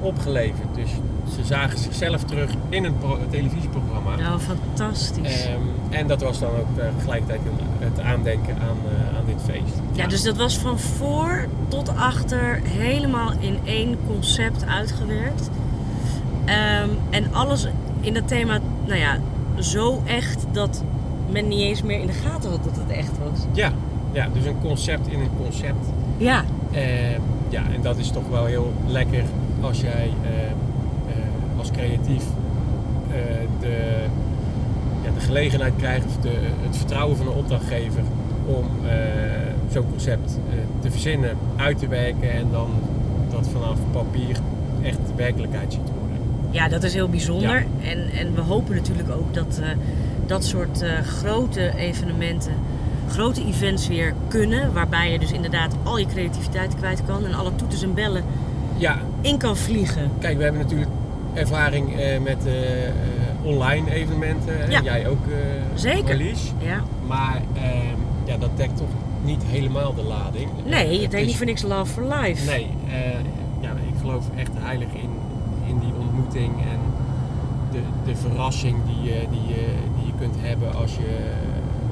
opgeleverd. 0.00 0.74
Dus 0.74 0.90
ze 1.36 1.44
zagen 1.44 1.78
zichzelf 1.78 2.24
terug 2.24 2.50
in 2.68 2.84
een 2.84 2.98
pro- 2.98 3.18
televisieprogramma. 3.30 4.16
Nou, 4.16 4.38
fantastisch. 4.40 5.46
Ehm, 5.46 5.60
en 5.92 6.06
dat 6.06 6.22
was 6.22 6.38
dan 6.38 6.48
ook 6.50 6.78
eh, 6.78 6.84
tegelijkertijd 6.96 7.40
een- 7.44 7.86
het 7.86 8.00
aandenken 8.00 8.54
aan, 8.54 8.76
eh, 8.86 9.16
aan 9.18 9.24
dit 9.26 9.42
feest. 9.44 9.74
Ja, 9.92 10.06
dus 10.06 10.22
dat 10.22 10.36
was 10.36 10.58
van 10.58 10.78
voor 10.78 11.46
tot 11.68 11.96
achter 11.96 12.60
helemaal 12.64 13.30
in 13.38 13.58
één 13.64 13.96
concept 14.06 14.66
uitgewerkt. 14.66 15.50
Ehm, 16.44 16.88
en 17.10 17.34
alles 17.34 17.66
in 18.00 18.14
het 18.14 18.28
thema, 18.28 18.58
nou 18.86 18.98
ja, 18.98 19.18
zo 19.58 20.02
echt 20.06 20.44
dat 20.52 20.82
men 21.30 21.48
niet 21.48 21.60
eens 21.60 21.82
meer 21.82 22.00
in 22.00 22.06
de 22.06 22.12
gaten 22.12 22.50
had 22.50 22.64
dat 22.64 22.76
het 22.76 22.90
echt 22.96 23.10
was. 23.18 23.38
Ja, 23.52 23.72
ja 24.12 24.28
dus 24.34 24.44
een 24.44 24.60
concept 24.60 25.06
in 25.08 25.20
een 25.20 25.30
concept. 25.42 25.86
Ja, 26.16 26.44
Ehm, 26.72 27.20
ja, 27.48 27.62
en 27.74 27.82
dat 27.82 27.96
is 27.98 28.10
toch 28.10 28.28
wel 28.30 28.44
heel 28.44 28.72
lekker 28.86 29.22
als 29.60 29.80
jij 29.80 30.10
ehm, 30.22 30.32
eh, 31.08 31.58
als 31.58 31.70
creatief 31.70 32.24
eh, 33.10 33.16
de 33.60 33.94
gelegenheid 35.22 35.72
krijgt, 35.76 36.06
of 36.06 36.16
de, 36.16 36.32
het 36.66 36.76
vertrouwen 36.76 37.16
van 37.16 37.26
een 37.26 37.32
opdrachtgever 37.32 38.02
om 38.46 38.86
eh, 38.86 38.94
zo'n 39.70 39.90
concept 39.90 40.38
eh, 40.50 40.56
te 40.80 40.90
verzinnen, 40.90 41.36
uit 41.56 41.78
te 41.78 41.88
werken 41.88 42.32
en 42.32 42.46
dan 42.50 42.70
dat 43.30 43.48
vanaf 43.52 43.78
papier 43.92 44.36
echt 44.82 44.98
werkelijkheid 45.16 45.72
ziet 45.72 45.90
worden. 45.98 46.18
ja 46.50 46.68
dat 46.68 46.82
is 46.82 46.94
heel 46.94 47.08
bijzonder. 47.08 47.66
En, 47.82 48.10
en 48.18 48.34
we 48.34 48.40
hopen 48.40 48.74
natuurlijk 48.74 49.10
ook 49.10 49.34
dat 49.34 49.60
eh, 49.62 49.68
dat 50.26 50.44
soort 50.44 50.84
grote 51.04 51.76
evenementen, 51.76 52.52
grote 53.08 53.44
events 53.44 53.88
weer 53.88 54.14
kunnen. 54.28 54.72
Waarbij 54.72 55.12
je 55.12 55.18
dus 55.18 55.32
inderdaad 55.32 55.74
al 55.82 55.98
je 55.98 56.06
creativiteit 56.06 56.74
kwijt 56.74 57.02
kan 57.06 57.24
en 57.24 57.34
alle 57.34 57.54
toeters 57.56 57.82
en 57.82 57.94
bellen 57.94 58.24
Ja, 58.76 58.98
in 59.20 59.38
kan 59.38 59.56
vliegen. 59.56 60.10
Kijk, 60.18 60.36
we 60.36 60.42
hebben 60.42 60.60
natuurlijk 60.60 60.90
ervaring 61.34 61.94
met 62.22 62.38
online 63.42 63.90
evenementen. 63.92 64.70
Ja. 64.70 64.80
Jij 64.82 65.08
ook, 65.08 65.26
eh 65.26 65.36
Zeker. 65.74 66.04
Marlies. 66.04 66.52
Ja. 66.58 66.80
Maar 67.06 67.42
ehm, 67.54 67.96
ja, 68.24 68.36
dat 68.36 68.56
dekt 68.56 68.76
toch 68.76 68.88
niet 69.24 69.42
helemaal 69.46 69.94
de 69.94 70.02
lading. 70.02 70.48
Nee, 70.64 70.96
Eh, 70.96 71.02
het 71.02 71.12
heet 71.12 71.20
is- 71.20 71.26
niet 71.26 71.36
voor 71.36 71.46
niks 71.46 71.62
Love 71.62 71.92
for 71.92 72.02
Life. 72.02 72.46
Nee, 72.50 72.66
eh, 72.88 72.94
ja, 73.60 73.70
ik 73.70 73.94
geloof 74.00 74.24
echt 74.36 74.50
heilig 74.58 74.88
in, 74.92 75.10
in 75.66 75.78
die 75.78 75.92
ontmoeting 76.00 76.52
en 76.60 76.78
de, 77.70 77.80
de 78.04 78.16
verrassing 78.16 78.76
die 78.86 79.12
je, 79.12 79.20
die, 79.30 79.40
je, 79.54 79.66
die 79.96 80.06
je 80.06 80.12
kunt 80.18 80.34
hebben 80.38 80.74
als 80.74 80.94
je 80.96 81.30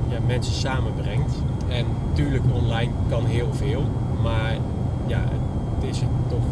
ja, 0.09 0.19
mensen 0.27 0.55
samenbrengt. 0.55 1.35
En 1.69 1.85
natuurlijk 2.09 2.45
online 2.53 2.91
kan 3.09 3.25
heel 3.27 3.49
veel, 3.53 3.83
maar 4.23 4.57
ja, 5.07 5.21
het 5.79 5.91
is 5.91 6.01
het 6.01 6.09
toch 6.29 6.45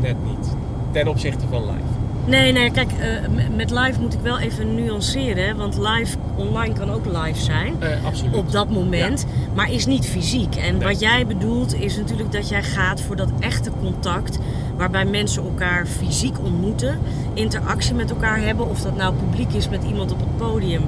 net 0.00 0.16
niet 0.24 0.56
ten 0.90 1.08
opzichte 1.08 1.46
van 1.50 1.60
live. 1.60 1.92
Nee, 2.26 2.52
nee, 2.52 2.70
kijk, 2.70 2.92
eh, 2.92 3.08
met 3.56 3.70
live 3.70 4.00
moet 4.00 4.14
ik 4.14 4.20
wel 4.20 4.38
even 4.38 4.74
nuanceren. 4.74 5.56
Want 5.56 5.78
live 5.78 6.16
online 6.36 6.74
kan 6.74 6.90
ook 6.90 7.04
live 7.06 7.40
zijn. 7.40 7.74
Eh, 7.78 8.04
absoluut. 8.04 8.34
Op 8.34 8.52
dat 8.52 8.70
moment. 8.70 9.26
Maar 9.54 9.70
is 9.72 9.86
niet 9.86 10.06
fysiek. 10.06 10.56
En 10.56 10.76
Nee. 10.78 10.88
wat 10.88 11.00
jij 11.00 11.26
bedoelt 11.26 11.74
is 11.74 11.96
natuurlijk 11.96 12.32
dat 12.32 12.48
jij 12.48 12.62
gaat 12.62 13.00
voor 13.00 13.16
dat 13.16 13.30
echte 13.40 13.70
contact. 13.80 14.38
Waarbij 14.76 15.04
mensen 15.04 15.42
elkaar 15.42 15.86
fysiek 15.86 16.38
ontmoeten. 16.38 16.98
Interactie 17.34 17.94
met 17.94 18.10
elkaar 18.10 18.40
hebben. 18.40 18.68
Of 18.68 18.80
dat 18.80 18.96
nou 18.96 19.14
publiek 19.14 19.52
is 19.52 19.68
met 19.68 19.84
iemand 19.84 20.12
op 20.12 20.18
het 20.18 20.36
podium. 20.36 20.82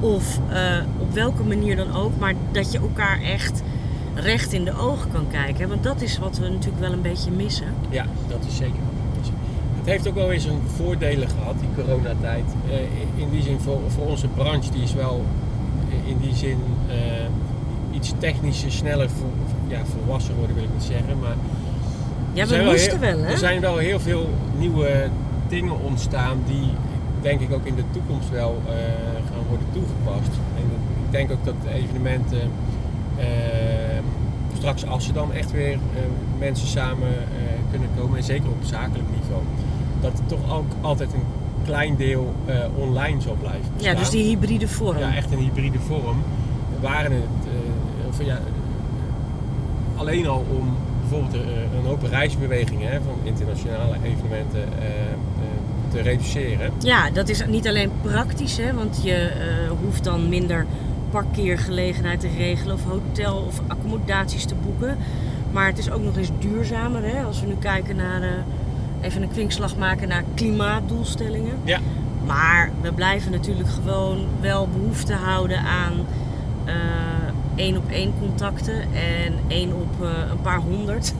Of 0.00 0.38
eh, 0.48 0.60
op 0.98 1.12
welke 1.12 1.42
manier 1.42 1.76
dan 1.76 1.94
ook. 1.94 2.12
Maar 2.18 2.34
dat 2.52 2.72
je 2.72 2.78
elkaar 2.78 3.20
echt 3.22 3.62
recht 4.14 4.52
in 4.52 4.64
de 4.64 4.78
ogen 4.78 5.10
kan 5.12 5.26
kijken. 5.30 5.68
Want 5.68 5.82
dat 5.82 6.00
is 6.02 6.18
wat 6.18 6.38
we 6.38 6.48
natuurlijk 6.48 6.80
wel 6.80 6.92
een 6.92 7.02
beetje 7.02 7.30
missen. 7.30 7.66
Ja, 7.90 8.04
dat 8.28 8.38
is 8.48 8.56
zeker. 8.56 8.80
Het 9.84 9.92
heeft 9.92 10.08
ook 10.08 10.14
wel 10.14 10.32
eens 10.32 10.44
een 10.44 10.62
voordelen 10.76 11.28
gehad, 11.28 11.54
die 11.60 11.84
coronatijd. 11.84 12.44
Eh, 12.70 13.22
in 13.22 13.30
die 13.30 13.42
zin 13.42 13.60
voor, 13.60 13.80
voor 13.88 14.06
onze 14.06 14.28
branche, 14.28 14.70
die 14.70 14.82
is 14.82 14.94
wel 14.94 15.24
in 16.06 16.18
die 16.18 16.34
zin 16.34 16.58
eh, 16.88 16.96
iets 17.96 18.12
technischer, 18.18 18.72
sneller, 18.72 19.08
ja, 19.68 19.80
volwassen 19.84 20.34
worden 20.36 20.54
wil 20.54 20.64
ik 20.64 20.70
niet 20.72 20.82
zeggen. 20.82 21.18
Maar 21.20 21.36
Ja, 22.32 22.46
we 22.46 22.62
moesten 22.64 23.00
heel, 23.00 23.16
wel, 23.16 23.24
hè? 23.24 23.30
Er 23.30 23.38
zijn 23.38 23.60
wel 23.60 23.76
heel 23.76 24.00
veel 24.00 24.28
nieuwe 24.58 25.08
dingen 25.48 25.80
ontstaan 25.80 26.38
die 26.46 26.70
denk 27.20 27.40
ik 27.40 27.52
ook 27.52 27.66
in 27.66 27.74
de 27.74 27.84
toekomst 27.92 28.30
wel 28.30 28.62
eh, 28.66 28.74
gaan 29.32 29.46
worden 29.48 29.66
toegepast. 29.72 30.30
En 30.56 30.62
ik 31.04 31.10
denk 31.10 31.30
ook 31.30 31.44
dat 31.44 31.72
evenementen 31.74 32.50
straks 34.56 34.86
als 34.86 35.08
er 35.08 35.14
dan 35.14 35.32
echt 35.32 35.52
weer 35.52 35.78
mensen 36.38 36.66
samen 36.66 37.08
kunnen 37.70 37.88
komen, 37.98 38.16
en 38.16 38.24
zeker 38.24 38.48
op 38.48 38.64
zakelijk 38.64 39.08
niveau, 39.20 39.42
dat 40.04 40.18
er 40.18 40.26
toch 40.26 40.56
ook 40.56 40.72
altijd 40.80 41.12
een 41.12 41.24
klein 41.64 41.96
deel 41.96 42.34
eh, 42.46 42.56
online 42.76 43.20
zal 43.20 43.36
blijven 43.40 43.72
bestaan. 43.76 43.92
Ja, 43.92 43.98
dus 43.98 44.10
die 44.10 44.24
hybride 44.24 44.68
vorm. 44.68 44.98
Ja, 44.98 45.14
echt 45.14 45.32
een 45.32 45.38
hybride 45.38 45.78
vorm. 45.78 46.22
Waren 46.80 47.12
het, 47.12 47.46
eh, 48.20 48.26
ja, 48.26 48.34
eh, 48.34 48.40
alleen 50.00 50.26
al 50.26 50.44
om 50.50 50.76
bijvoorbeeld 51.00 51.44
een 51.82 51.90
open 51.90 52.08
reisbeweging 52.08 52.80
hè, 52.82 53.00
van 53.00 53.14
internationale 53.22 53.96
evenementen 54.02 54.68
te 55.90 56.00
reduceren. 56.00 56.72
Ja, 56.78 57.10
dat 57.10 57.28
is 57.28 57.46
niet 57.46 57.68
alleen 57.68 57.90
praktisch, 58.02 58.56
hè, 58.56 58.74
want 58.74 59.00
je 59.02 59.30
hoeft 59.82 60.04
dan 60.04 60.28
minder 60.28 60.66
parkeergelegenheid 61.10 62.20
te 62.20 62.28
regelen 62.36 62.74
of 62.74 62.84
hotel 62.84 63.44
of 63.46 63.60
accommodaties 63.66 64.44
te 64.44 64.54
boeken. 64.54 64.96
Maar 65.52 65.66
het 65.66 65.78
is 65.78 65.90
ook 65.90 66.02
nog 66.02 66.16
eens 66.16 66.30
duurzamer. 66.38 67.02
Hè, 67.02 67.22
als 67.22 67.40
we 67.40 67.46
nu 67.46 67.54
kijken 67.58 67.96
naar, 67.96 68.22
even 69.04 69.22
een 69.22 69.30
kwinkslag 69.30 69.76
maken 69.76 70.08
naar 70.08 70.24
klimaatdoelstellingen. 70.34 71.58
Ja. 71.64 71.80
Maar 72.26 72.70
we 72.80 72.92
blijven 72.92 73.30
natuurlijk 73.30 73.68
gewoon 73.68 74.26
wel 74.40 74.68
behoefte 74.68 75.12
houden 75.12 75.58
aan 75.58 75.92
eh, 76.64 76.74
één 77.54 77.76
op 77.76 77.90
één 77.90 78.12
contacten 78.18 78.80
en 78.92 79.34
één 79.48 79.72
op 79.72 80.02
eh, 80.02 80.08
een 80.30 80.40
paar 80.42 80.60
honderd. 80.60 81.14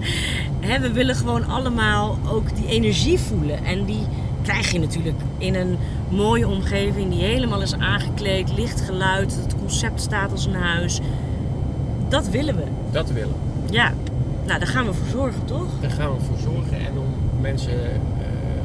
Hè, 0.60 0.80
we 0.80 0.92
willen 0.92 1.14
gewoon 1.14 1.44
allemaal 1.44 2.18
ook 2.28 2.56
die 2.56 2.66
energie 2.66 3.18
voelen. 3.18 3.64
En 3.64 3.84
die 3.84 4.06
krijg 4.42 4.72
je 4.72 4.78
natuurlijk 4.78 5.18
in 5.38 5.54
een 5.54 5.78
mooie 6.08 6.48
omgeving 6.48 7.10
die 7.10 7.22
helemaal 7.22 7.62
is 7.62 7.74
aangekleed, 7.74 8.56
licht 8.56 8.80
geluid, 8.80 9.38
het 9.42 9.54
concept 9.58 10.00
staat 10.00 10.30
als 10.30 10.46
een 10.46 10.54
huis. 10.54 11.00
Dat 12.08 12.28
willen 12.28 12.56
we. 12.56 12.64
Dat 12.90 13.10
willen. 13.10 13.34
we. 13.66 13.72
Ja, 13.72 13.92
nou 14.46 14.58
daar 14.58 14.68
gaan 14.68 14.86
we 14.86 14.94
voor 14.94 15.08
zorgen, 15.08 15.44
toch? 15.44 15.66
Daar 15.80 15.90
gaan 15.90 16.14
we 16.14 16.20
voor 16.20 16.38
zorgen 16.38 16.78
en 16.78 16.98
om 16.98 17.17
mensen 17.40 17.72
eh, 17.72 17.90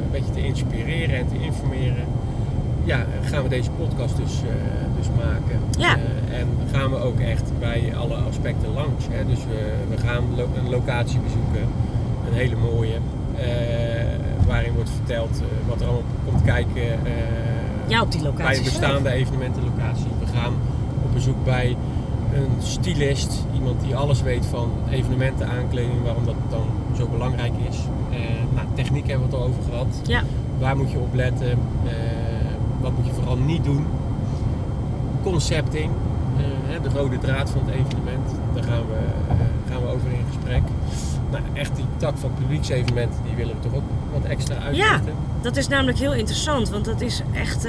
een 0.03 0.11
beetje 0.11 0.33
te 0.33 0.45
inspireren 0.45 1.15
en 1.17 1.27
te 1.27 1.39
informeren. 1.43 2.05
Ja, 2.83 3.05
gaan 3.23 3.43
we 3.43 3.49
deze 3.49 3.69
podcast 3.69 4.17
dus, 4.17 4.33
eh, 4.41 4.49
dus 4.97 5.07
maken. 5.17 5.59
Ja. 5.77 5.95
Eh, 5.95 6.39
en 6.39 6.47
gaan 6.71 6.89
we 6.89 6.97
ook 6.97 7.19
echt 7.19 7.51
bij 7.59 7.93
alle 7.97 8.15
aspecten 8.15 8.73
langs. 8.73 9.05
Hè. 9.09 9.25
Dus 9.25 9.39
we, 9.39 9.73
we 9.89 9.97
gaan 9.97 10.23
lo- 10.35 10.49
een 10.57 10.69
locatie 10.69 11.19
bezoeken, 11.19 11.61
een 12.27 12.33
hele 12.33 12.55
mooie, 12.55 12.95
waarin 14.47 14.73
wordt 14.73 14.89
verteld 14.89 15.41
wat 15.67 15.81
er 15.81 15.85
allemaal 15.87 16.03
komt 16.25 16.41
kijken 16.41 16.81
Ja, 17.87 18.01
op 18.01 18.11
die 18.11 18.21
bij 18.21 18.29
locatie. 18.31 18.57
een 18.57 18.63
bestaande 18.63 19.09
evenementenlocatie. 19.11 20.07
We 20.19 20.25
gaan 20.37 20.53
op 21.03 21.13
bezoek 21.13 21.43
bij 21.43 21.75
een 22.33 22.49
stylist, 22.61 23.45
iemand 23.53 23.81
die 23.81 23.95
alles 23.95 24.21
weet 24.21 24.45
van 24.45 24.71
evenementen, 24.89 25.47
aankleding, 25.49 26.03
waarom 26.03 26.25
dat 26.25 26.35
dan 26.49 26.65
zo 26.97 27.07
belangrijk 27.07 27.53
is. 27.69 27.77
Nou, 28.55 28.67
techniek 28.73 29.07
hebben 29.07 29.29
we 29.29 29.35
het 29.35 29.43
al 29.43 29.49
over 29.49 29.63
gehad. 29.69 30.01
Ja, 30.07 30.23
Waar 30.59 30.77
moet 30.77 30.91
je 30.91 30.97
op 30.97 31.13
letten? 31.13 31.49
Eh, 31.49 31.93
wat 32.81 32.91
moet 32.97 33.05
je 33.05 33.13
vooral 33.13 33.37
niet 33.37 33.63
doen? 33.63 33.85
Concepting, 35.23 35.91
eh, 36.37 36.83
de 36.83 36.89
rode 36.89 37.17
draad 37.17 37.49
van 37.49 37.61
het 37.65 37.75
evenement. 37.75 38.29
Daar 38.53 38.63
gaan 38.63 38.81
we, 38.87 38.95
eh, 39.29 39.71
gaan 39.71 39.81
we 39.81 39.87
over 39.87 40.07
in 40.11 40.25
gesprek. 40.27 40.61
Nou, 41.31 41.43
echt 41.53 41.75
die 41.75 41.85
tak 41.97 42.17
van 42.17 42.31
publieksevenementen, 42.39 43.19
die 43.25 43.35
willen 43.35 43.55
we 43.55 43.69
toch 43.69 43.75
ook 43.75 43.89
wat 44.13 44.23
extra 44.23 44.55
uitlichten. 44.55 45.13
dat 45.41 45.55
is 45.55 45.67
namelijk 45.67 45.97
heel 45.97 46.13
interessant, 46.13 46.69
want 46.69 46.85
dat 46.85 47.01
is 47.01 47.21
echt 47.33 47.67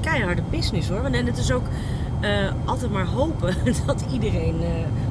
keiharde 0.00 0.42
business 0.50 0.88
hoor. 0.88 1.04
En 1.04 1.26
het 1.26 1.38
is 1.38 1.52
ook 1.52 1.64
eh, 2.20 2.30
altijd 2.64 2.90
maar 2.90 3.06
hopen 3.06 3.54
dat 3.86 4.04
iedereen 4.12 4.62
eh, 4.62 4.68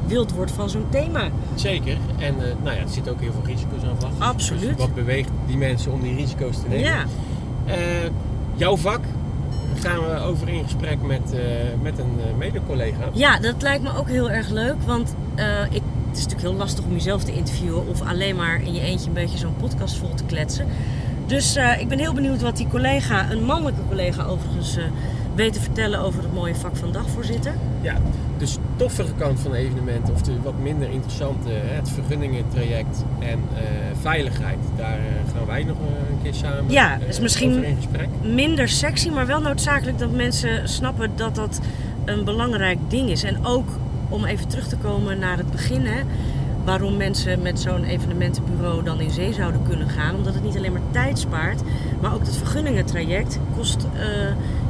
wild 0.08 0.32
wordt 0.32 0.52
van 0.52 0.70
zo'n 0.70 0.86
thema. 0.90 1.30
Zeker. 1.56 1.98
En 2.18 2.36
eh, 2.40 2.56
nou 2.64 2.76
ja, 2.76 2.82
er 2.82 2.90
zitten 2.90 3.12
ook 3.12 3.22
heel 3.22 3.32
veel 3.32 3.46
risico's 3.46 3.84
aan 3.84 3.96
vast. 4.00 4.20
Absoluut. 4.20 4.78
Dus 4.78 4.78
wat 4.78 4.96
beweegt 4.96 5.30
die 5.48 5.58
mensen 5.58 5.92
om 5.92 6.02
die 6.02 6.16
risico's 6.16 6.58
te 6.62 6.68
nemen? 6.68 6.86
Ja, 6.86 7.06
jouw 8.56 8.78
vak 8.78 9.00
gaan 9.76 10.00
we 10.00 10.20
over 10.20 10.50
in 10.50 10.64
gesprek 10.64 11.02
met, 11.02 11.34
met 11.82 12.00
een 12.00 12.20
mede-collega. 12.38 13.10
ja, 13.14 13.40
dat 13.40 13.62
lijkt 13.62 13.84
me 13.84 13.98
ook 13.98 14.08
heel 14.08 14.32
erg 14.32 14.50
leuk, 14.50 14.82
want 14.86 15.16
ik, 15.70 15.82
het 16.08 16.18
is 16.18 16.24
natuurlijk 16.24 16.42
heel 16.42 16.54
lastig 16.54 16.86
om 16.86 16.92
jezelf 16.92 17.24
te 17.24 17.34
interviewen 17.34 17.88
of 17.88 18.02
alleen 18.02 18.36
maar 18.36 18.62
in 18.62 18.74
je 18.74 18.82
eentje 18.82 19.08
een 19.08 19.14
beetje 19.14 19.38
zo'n 19.38 19.56
podcast 19.56 19.98
vol 19.98 20.14
te 20.14 20.24
kletsen. 20.24 20.68
Dus 21.26 21.56
ik 21.80 21.88
ben 21.88 22.00
heel 22.00 22.14
benieuwd 22.14 22.42
wat 22.42 22.58
die 22.58 22.68
collega, 22.68 23.32
een 23.32 23.44
mannelijke 23.44 23.82
collega 23.88 24.24
overigens, 24.24 24.78
te 25.36 25.60
vertellen 25.62 26.00
over 26.00 26.24
het 26.24 26.34
mooie 26.34 26.56
vak 26.56 26.76
van 26.76 26.92
dagvoorzitter. 26.92 27.54
Ja, 27.82 27.96
de 28.38 28.46
stoffige 28.46 29.14
kant 29.18 29.40
van 29.40 29.54
evenementen, 29.54 30.14
of 30.14 30.22
de 30.22 30.32
wat 30.44 30.60
minder 30.62 30.90
interessante, 30.90 31.50
het 31.50 31.90
vergunningentraject 31.90 33.04
en 33.20 33.40
eh, 33.56 33.64
veiligheid, 34.02 34.58
daar 34.78 34.98
eh, 34.98 35.34
gaan 35.36 35.46
wij 35.46 35.64
nog 35.64 35.78
eh, 35.78 36.10
een 36.10 36.22
keer 36.24 36.34
samen 36.34 36.64
Ja, 36.72 36.98
is 37.08 37.20
misschien- 37.20 37.66
minder 38.22 38.70
sexy, 38.70 39.10
maar 39.10 39.26
wel 39.28 39.42
noodzakelijk 39.42 39.98
dat 40.00 40.12
mensen 40.12 40.70
snappen 40.70 41.12
dat 41.16 41.36
dat 41.36 41.60
een 42.06 42.24
belangrijk 42.24 42.78
ding 42.88 43.10
is. 43.10 43.24
En 43.24 43.46
ook 43.46 43.68
om 44.10 44.26
even 44.26 44.48
terug 44.48 44.68
te 44.68 44.78
komen 44.78 45.20
naar 45.20 45.38
het 45.38 45.52
begin, 45.52 45.86
hè, 45.86 46.02
waarom 46.66 46.98
mensen 46.98 47.42
met 47.42 47.60
zo'n 47.60 47.84
evenementenbureau 47.84 48.84
dan 48.84 49.00
in 49.00 49.10
zee 49.12 49.34
zouden 49.34 49.62
kunnen 49.68 49.90
gaan. 49.90 50.16
Omdat 50.16 50.34
het 50.34 50.44
niet 50.44 50.58
alleen 50.58 50.72
maar 50.72 50.82
tijd 50.92 51.20
spaart, 51.20 51.62
maar 52.02 52.14
ook 52.14 52.20
het 52.26 52.38
vergunningentraject 52.38 53.40
kost 53.56 53.88
eh, 53.94 54.02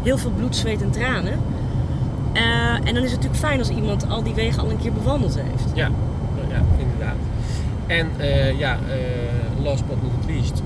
heel 0.03 0.17
veel 0.17 0.31
bloed, 0.31 0.55
zweet 0.55 0.81
en 0.81 0.91
tranen. 0.91 1.39
Eh, 2.33 2.73
en 2.73 2.93
dan 2.93 3.03
is 3.03 3.11
het 3.11 3.15
natuurlijk 3.21 3.35
fijn 3.39 3.59
als 3.59 3.69
iemand 3.69 4.09
al 4.09 4.23
die 4.23 4.33
wegen 4.33 4.61
al 4.63 4.69
een 4.69 4.77
keer 4.77 4.93
bewandeld 4.93 5.35
heeft. 5.35 5.65
Ja, 5.73 5.87
nou 6.35 6.49
ja, 6.49 6.61
inderdaad. 6.79 7.15
En 7.87 8.07
eh, 8.17 8.59
ja, 8.59 8.77
last 9.63 9.87
but 9.87 9.97
not 10.01 10.25
least, 10.35 10.61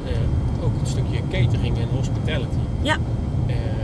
ook 0.63 0.71
het 0.79 0.87
stukje 0.87 1.19
catering 1.29 1.77
en 1.77 1.87
hospitality 1.95 2.57
Ja, 2.81 2.97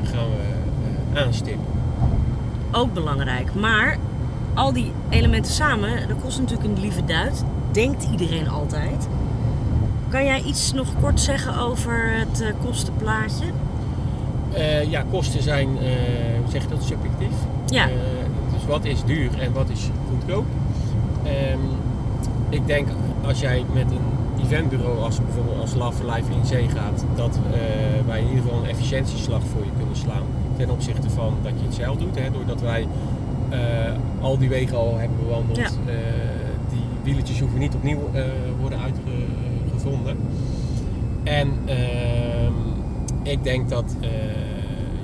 gaan 0.04 0.26
we 0.30 1.20
aanstippen. 1.20 1.66
ook 2.72 2.94
belangrijk. 2.94 3.54
Maar 3.54 3.98
al 4.56 4.74
die 4.74 4.92
elementen 5.10 5.52
samen, 5.52 6.08
dat 6.08 6.18
kost 6.22 6.40
natuurlijk 6.40 6.68
een 6.68 6.80
lieve 6.80 7.06
duit. 7.06 7.44
Denkt 7.72 8.08
iedereen 8.12 8.50
altijd. 8.50 9.08
Kan 10.10 10.26
jij 10.26 10.42
iets 10.42 10.74
nog 10.74 10.88
kort 11.02 11.20
zeggen 11.20 11.60
over 11.60 12.12
het 12.18 12.42
eh, 12.42 12.48
kostenplaatje? 12.66 13.46
Eh, 14.54 14.90
ja, 14.92 15.04
kosten 15.12 15.44
zijn, 15.44 15.68
hoe 15.68 16.52
zeg 16.52 16.62
je 16.62 16.68
dat, 16.68 16.84
subjectief. 16.84 17.36
Ja. 17.66 17.88
Dus 18.54 18.66
wat 18.68 18.86
is 18.86 19.04
duur 19.04 19.40
en 19.40 19.54
wat 19.54 19.70
is 19.70 19.90
goedkoop? 20.10 20.46
Ehm, 21.24 21.60
ik 22.50 22.68
denk 22.68 22.88
als 23.26 23.40
jij 23.40 23.66
met 23.74 23.92
een 23.92 24.44
eventbureau 24.44 25.00
als 25.00 25.20
bijvoorbeeld 25.22 25.60
als 25.60 25.74
Love 25.74 26.06
Life 26.06 26.32
in 26.32 26.46
zee 26.46 26.70
gaat, 26.70 27.06
dat 27.16 27.40
wij 28.06 28.20
in 28.20 28.28
ieder 28.28 28.44
geval 28.44 28.60
een 28.60 28.70
efficiëntieslag 28.70 29.42
voor 29.52 29.64
je 29.64 29.72
kunnen 29.78 29.96
slaan. 29.96 30.24
Ten 30.58 30.70
opzichte 30.70 31.10
van 31.10 31.34
dat 31.42 31.52
je 31.60 31.66
het 31.66 31.76
zelf 31.76 31.98
doet, 31.98 32.20
hè, 32.20 32.32
doordat 32.32 32.62
wij 32.62 32.88
al 34.22 34.38
die 34.38 34.50
wegen 34.50 34.78
al 34.78 34.98
hebben 34.98 35.18
bewandeld. 35.18 35.58
Ja. 35.58 35.66
Eh, 35.66 35.96
die 36.70 36.80
wieletjes 37.04 37.40
hoeven 37.40 37.60
niet 37.60 37.74
opnieuw 37.76 38.10
eh, 38.14 38.24
worden 38.60 38.80
uitgevonden. 38.80 40.18
En 41.24 41.52
ehm, 41.66 42.54
ik 43.24 43.44
denk 43.44 43.70
dat 43.70 43.96
eh, 44.00 44.10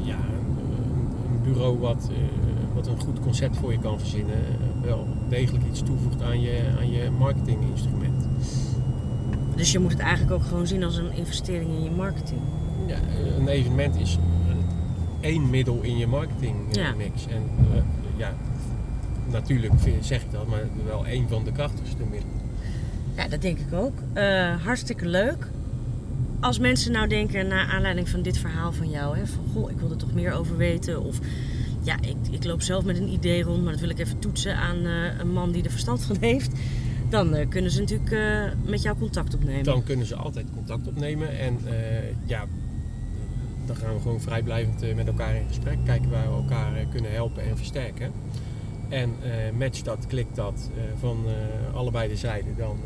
ja, 0.03 0.15
een, 1.29 1.41
bureau 1.43 1.79
wat, 1.79 2.09
eh, 2.11 2.17
wat 2.75 2.87
een 2.87 2.99
goed 2.99 3.19
concept 3.19 3.57
voor 3.57 3.71
je 3.71 3.79
kan 3.79 3.99
verzinnen, 3.99 4.35
eh, 4.35 4.85
wel 4.87 5.07
degelijk 5.29 5.63
iets 5.69 5.81
toevoegt 5.83 6.21
aan 6.21 6.41
je, 6.41 6.59
aan 6.79 6.91
je 6.91 7.09
marketinginstrument. 7.19 8.27
Dus 9.55 9.71
je 9.71 9.79
moet 9.79 9.91
het 9.91 9.99
eigenlijk 10.01 10.31
ook 10.33 10.43
gewoon 10.47 10.67
zien 10.67 10.83
als 10.83 10.97
een 10.97 11.11
investering 11.13 11.69
in 11.71 11.83
je 11.83 11.91
marketing. 11.91 12.41
Ja, 12.87 12.97
een 13.39 13.47
evenement 13.47 13.95
is 13.95 14.17
eh, 14.47 15.29
één 15.29 15.49
middel 15.49 15.79
in 15.81 15.93
je 15.93 15.99
Ja. 15.99 16.07
marketingmix. 16.07 17.27
En 17.27 17.43
eh, 17.73 17.81
ja, 18.21 18.33
natuurlijk 19.31 19.73
zeg 20.01 20.21
ik 20.21 20.31
dat, 20.31 20.47
maar 20.47 20.63
wel 20.85 21.05
één 21.05 21.27
van 21.27 21.43
de 21.43 21.51
krachtigste 21.51 22.03
middelen. 22.03 22.39
Ja, 23.15 23.27
dat 23.27 23.41
denk 23.41 23.59
ik 23.59 23.73
ook. 23.73 23.99
Eh, 24.13 24.63
hartstikke 24.63 25.07
leuk. 25.07 25.47
Als 26.39 26.59
mensen 26.59 26.91
nou 26.91 27.07
denken, 27.07 27.47
naar 27.47 27.67
aanleiding 27.67 28.09
van 28.09 28.21
dit 28.21 28.37
verhaal 28.37 28.71
van 28.71 28.89
jou, 28.89 29.17
hè, 29.17 29.27
van 29.27 29.43
goh, 29.53 29.71
ik 29.71 29.79
wil 29.79 29.89
er 29.89 29.97
toch 29.97 30.13
meer 30.13 30.33
over 30.33 30.57
weten. 30.57 31.03
Of 31.03 31.19
ja, 31.81 31.95
ik, 32.01 32.15
ik 32.31 32.43
loop 32.43 32.61
zelf 32.61 32.83
met 32.83 32.97
een 32.97 33.09
idee 33.09 33.43
rond, 33.43 33.63
maar 33.63 33.71
dat 33.71 33.81
wil 33.81 33.89
ik 33.89 33.99
even 33.99 34.19
toetsen 34.19 34.55
aan 34.55 34.85
eh, 34.85 35.19
een 35.19 35.31
man 35.31 35.51
die 35.51 35.63
er 35.63 35.71
verstand 35.71 36.03
van 36.03 36.17
heeft. 36.19 36.51
Dan 37.09 37.35
eh, 37.35 37.49
kunnen 37.49 37.71
ze 37.71 37.79
natuurlijk 37.79 38.15
met 38.65 38.81
jou 38.81 38.97
contact 38.97 39.33
opnemen. 39.33 39.63
Dan 39.63 39.83
kunnen 39.83 40.05
ze 40.05 40.15
altijd 40.15 40.45
contact 40.53 40.87
opnemen 40.87 41.39
en 41.39 41.59
ja, 42.25 42.45
dan 43.65 43.75
gaan 43.75 43.93
we 43.93 44.01
gewoon 44.01 44.21
vrijblijvend 44.21 44.81
eh, 44.81 44.95
met 44.95 45.07
elkaar 45.07 45.35
in 45.35 45.47
gesprek. 45.47 45.77
Kijken 45.85 46.09
waar 46.09 46.29
we 46.29 46.35
elkaar 46.35 46.75
eh, 46.75 46.85
kunnen 46.89 47.11
helpen 47.11 47.43
en 47.43 47.57
versterken. 47.57 48.11
en 48.89 49.15
uh, 49.25 49.59
match 49.59 49.81
dat, 49.81 50.07
klik 50.07 50.27
dat 50.33 50.69
van 50.99 51.25
allebei 51.73 52.09
de 52.09 52.15
zijden, 52.15 52.55
dan 52.57 52.77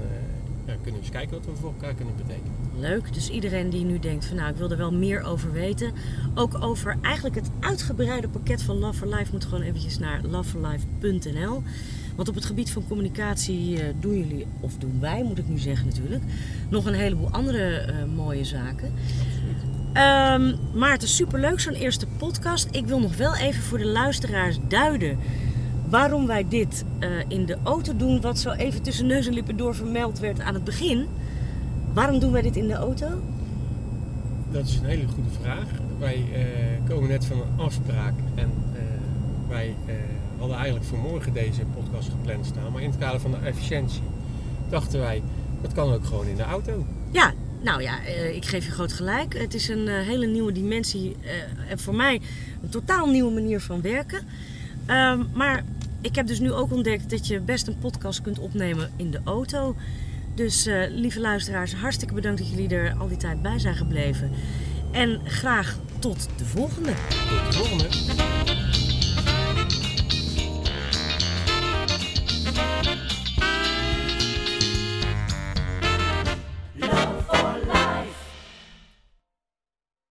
ja, 0.65 0.73
kunnen 0.73 0.93
we 0.93 0.97
eens 0.97 1.09
kijken 1.09 1.37
wat 1.37 1.45
we 1.45 1.55
voor 1.55 1.71
elkaar 1.71 1.93
kunnen 1.93 2.15
betekenen. 2.15 2.51
Leuk, 2.77 3.13
dus 3.13 3.29
iedereen 3.29 3.69
die 3.69 3.85
nu 3.85 3.99
denkt 3.99 4.25
van 4.25 4.35
nou 4.35 4.49
ik 4.49 4.55
wil 4.55 4.71
er 4.71 4.77
wel 4.77 4.93
meer 4.93 5.23
over 5.23 5.51
weten, 5.51 5.91
ook 6.35 6.63
over 6.63 6.97
eigenlijk 7.01 7.35
het 7.35 7.49
uitgebreide 7.59 8.27
pakket 8.27 8.61
van 8.61 8.77
Love 8.77 8.97
for 8.97 9.07
Life, 9.07 9.31
moet 9.31 9.45
gewoon 9.45 9.61
eventjes 9.61 9.99
naar 9.99 10.21
loveforlife.nl. 10.23 11.63
Want 12.15 12.29
op 12.29 12.35
het 12.35 12.45
gebied 12.45 12.71
van 12.71 12.87
communicatie 12.87 13.79
doen 13.99 14.17
jullie, 14.17 14.45
of 14.59 14.77
doen 14.77 14.97
wij 14.99 15.23
moet 15.23 15.37
ik 15.37 15.47
nu 15.47 15.57
zeggen 15.57 15.87
natuurlijk, 15.87 16.23
nog 16.69 16.85
een 16.85 16.93
heleboel 16.93 17.29
andere 17.29 17.93
mooie 18.15 18.43
zaken. 18.43 18.93
Um, 19.97 20.55
maar 20.73 20.91
het 20.91 21.03
is 21.03 21.15
superleuk, 21.15 21.59
zo'n 21.59 21.73
eerste 21.73 22.07
podcast. 22.17 22.67
Ik 22.71 22.85
wil 22.85 22.99
nog 22.99 23.17
wel 23.17 23.35
even 23.35 23.63
voor 23.63 23.77
de 23.77 23.85
luisteraars 23.85 24.57
duiden 24.67 25.17
waarom 25.89 26.27
wij 26.27 26.45
dit 26.49 26.83
uh, 26.99 27.09
in 27.27 27.45
de 27.45 27.57
auto 27.63 27.95
doen. 27.95 28.21
Wat 28.21 28.39
zo 28.39 28.51
even 28.51 28.81
tussen 28.81 29.05
neus 29.05 29.27
en 29.27 29.33
lippen 29.33 29.57
door 29.57 29.75
vermeld 29.75 30.19
werd 30.19 30.41
aan 30.41 30.53
het 30.53 30.63
begin. 30.63 31.07
Waarom 31.93 32.19
doen 32.19 32.31
wij 32.31 32.41
dit 32.41 32.55
in 32.55 32.67
de 32.67 32.73
auto? 32.73 33.07
Dat 34.51 34.65
is 34.65 34.75
een 34.75 34.85
hele 34.85 35.07
goede 35.07 35.29
vraag. 35.41 35.67
Wij 35.99 36.15
uh, 36.17 36.89
komen 36.89 37.09
net 37.09 37.25
van 37.25 37.37
een 37.37 37.59
afspraak 37.65 38.13
en 38.35 38.51
uh, 38.73 38.79
wij 39.47 39.75
hadden 40.37 40.55
eigenlijk 40.55 40.85
voor 40.85 40.99
morgen 40.99 41.33
deze 41.33 41.61
podcast 41.75 42.09
gepland 42.09 42.45
staan. 42.45 42.71
Maar 42.71 42.81
in 42.81 42.89
het 42.89 42.99
kader 42.99 43.19
van 43.19 43.31
de 43.31 43.37
efficiëntie 43.37 44.03
dachten 44.69 44.99
wij, 44.99 45.21
dat 45.61 45.73
kan 45.73 45.93
ook 45.93 46.05
gewoon 46.05 46.27
in 46.27 46.35
de 46.35 46.43
auto. 46.43 46.85
Ja, 47.11 47.33
nou 47.65 47.81
ja, 47.81 47.99
uh, 48.01 48.35
ik 48.35 48.45
geef 48.45 48.65
je 48.65 48.71
groot 48.71 48.93
gelijk. 48.93 49.37
Het 49.37 49.53
is 49.53 49.67
een 49.67 49.87
uh, 49.87 49.99
hele 49.99 50.25
nieuwe 50.25 50.51
dimensie 50.51 51.15
uh, 51.23 51.71
en 51.71 51.79
voor 51.79 51.95
mij 51.95 52.21
een 52.63 52.69
totaal 52.69 53.07
nieuwe 53.07 53.31
manier 53.31 53.61
van 53.61 53.81
werken. 53.81 54.27
Ehm, 54.85 55.23
maar 55.33 55.63
ik 56.01 56.15
heb 56.15 56.27
dus 56.27 56.39
nu 56.39 56.51
ook 56.51 56.71
ontdekt 56.71 57.09
dat 57.09 57.27
je 57.27 57.39
best 57.39 57.67
een 57.67 57.77
podcast 57.79 58.21
kunt 58.21 58.39
opnemen 58.39 58.91
in 58.95 59.11
de 59.11 59.19
auto. 59.23 59.75
Dus 60.35 60.67
lieve 60.89 61.19
luisteraars, 61.19 61.73
hartstikke 61.73 62.13
bedankt 62.13 62.39
dat 62.39 62.49
jullie 62.49 62.69
er 62.69 62.95
al 62.99 63.07
die 63.07 63.17
tijd 63.17 63.41
bij 63.41 63.59
zijn 63.59 63.75
gebleven. 63.75 64.31
En 64.91 65.21
graag 65.23 65.77
tot 65.99 66.29
de 66.37 66.45
volgende. 66.45 66.91
Tot 66.91 67.51
de 67.51 67.57
volgende. 67.57 68.54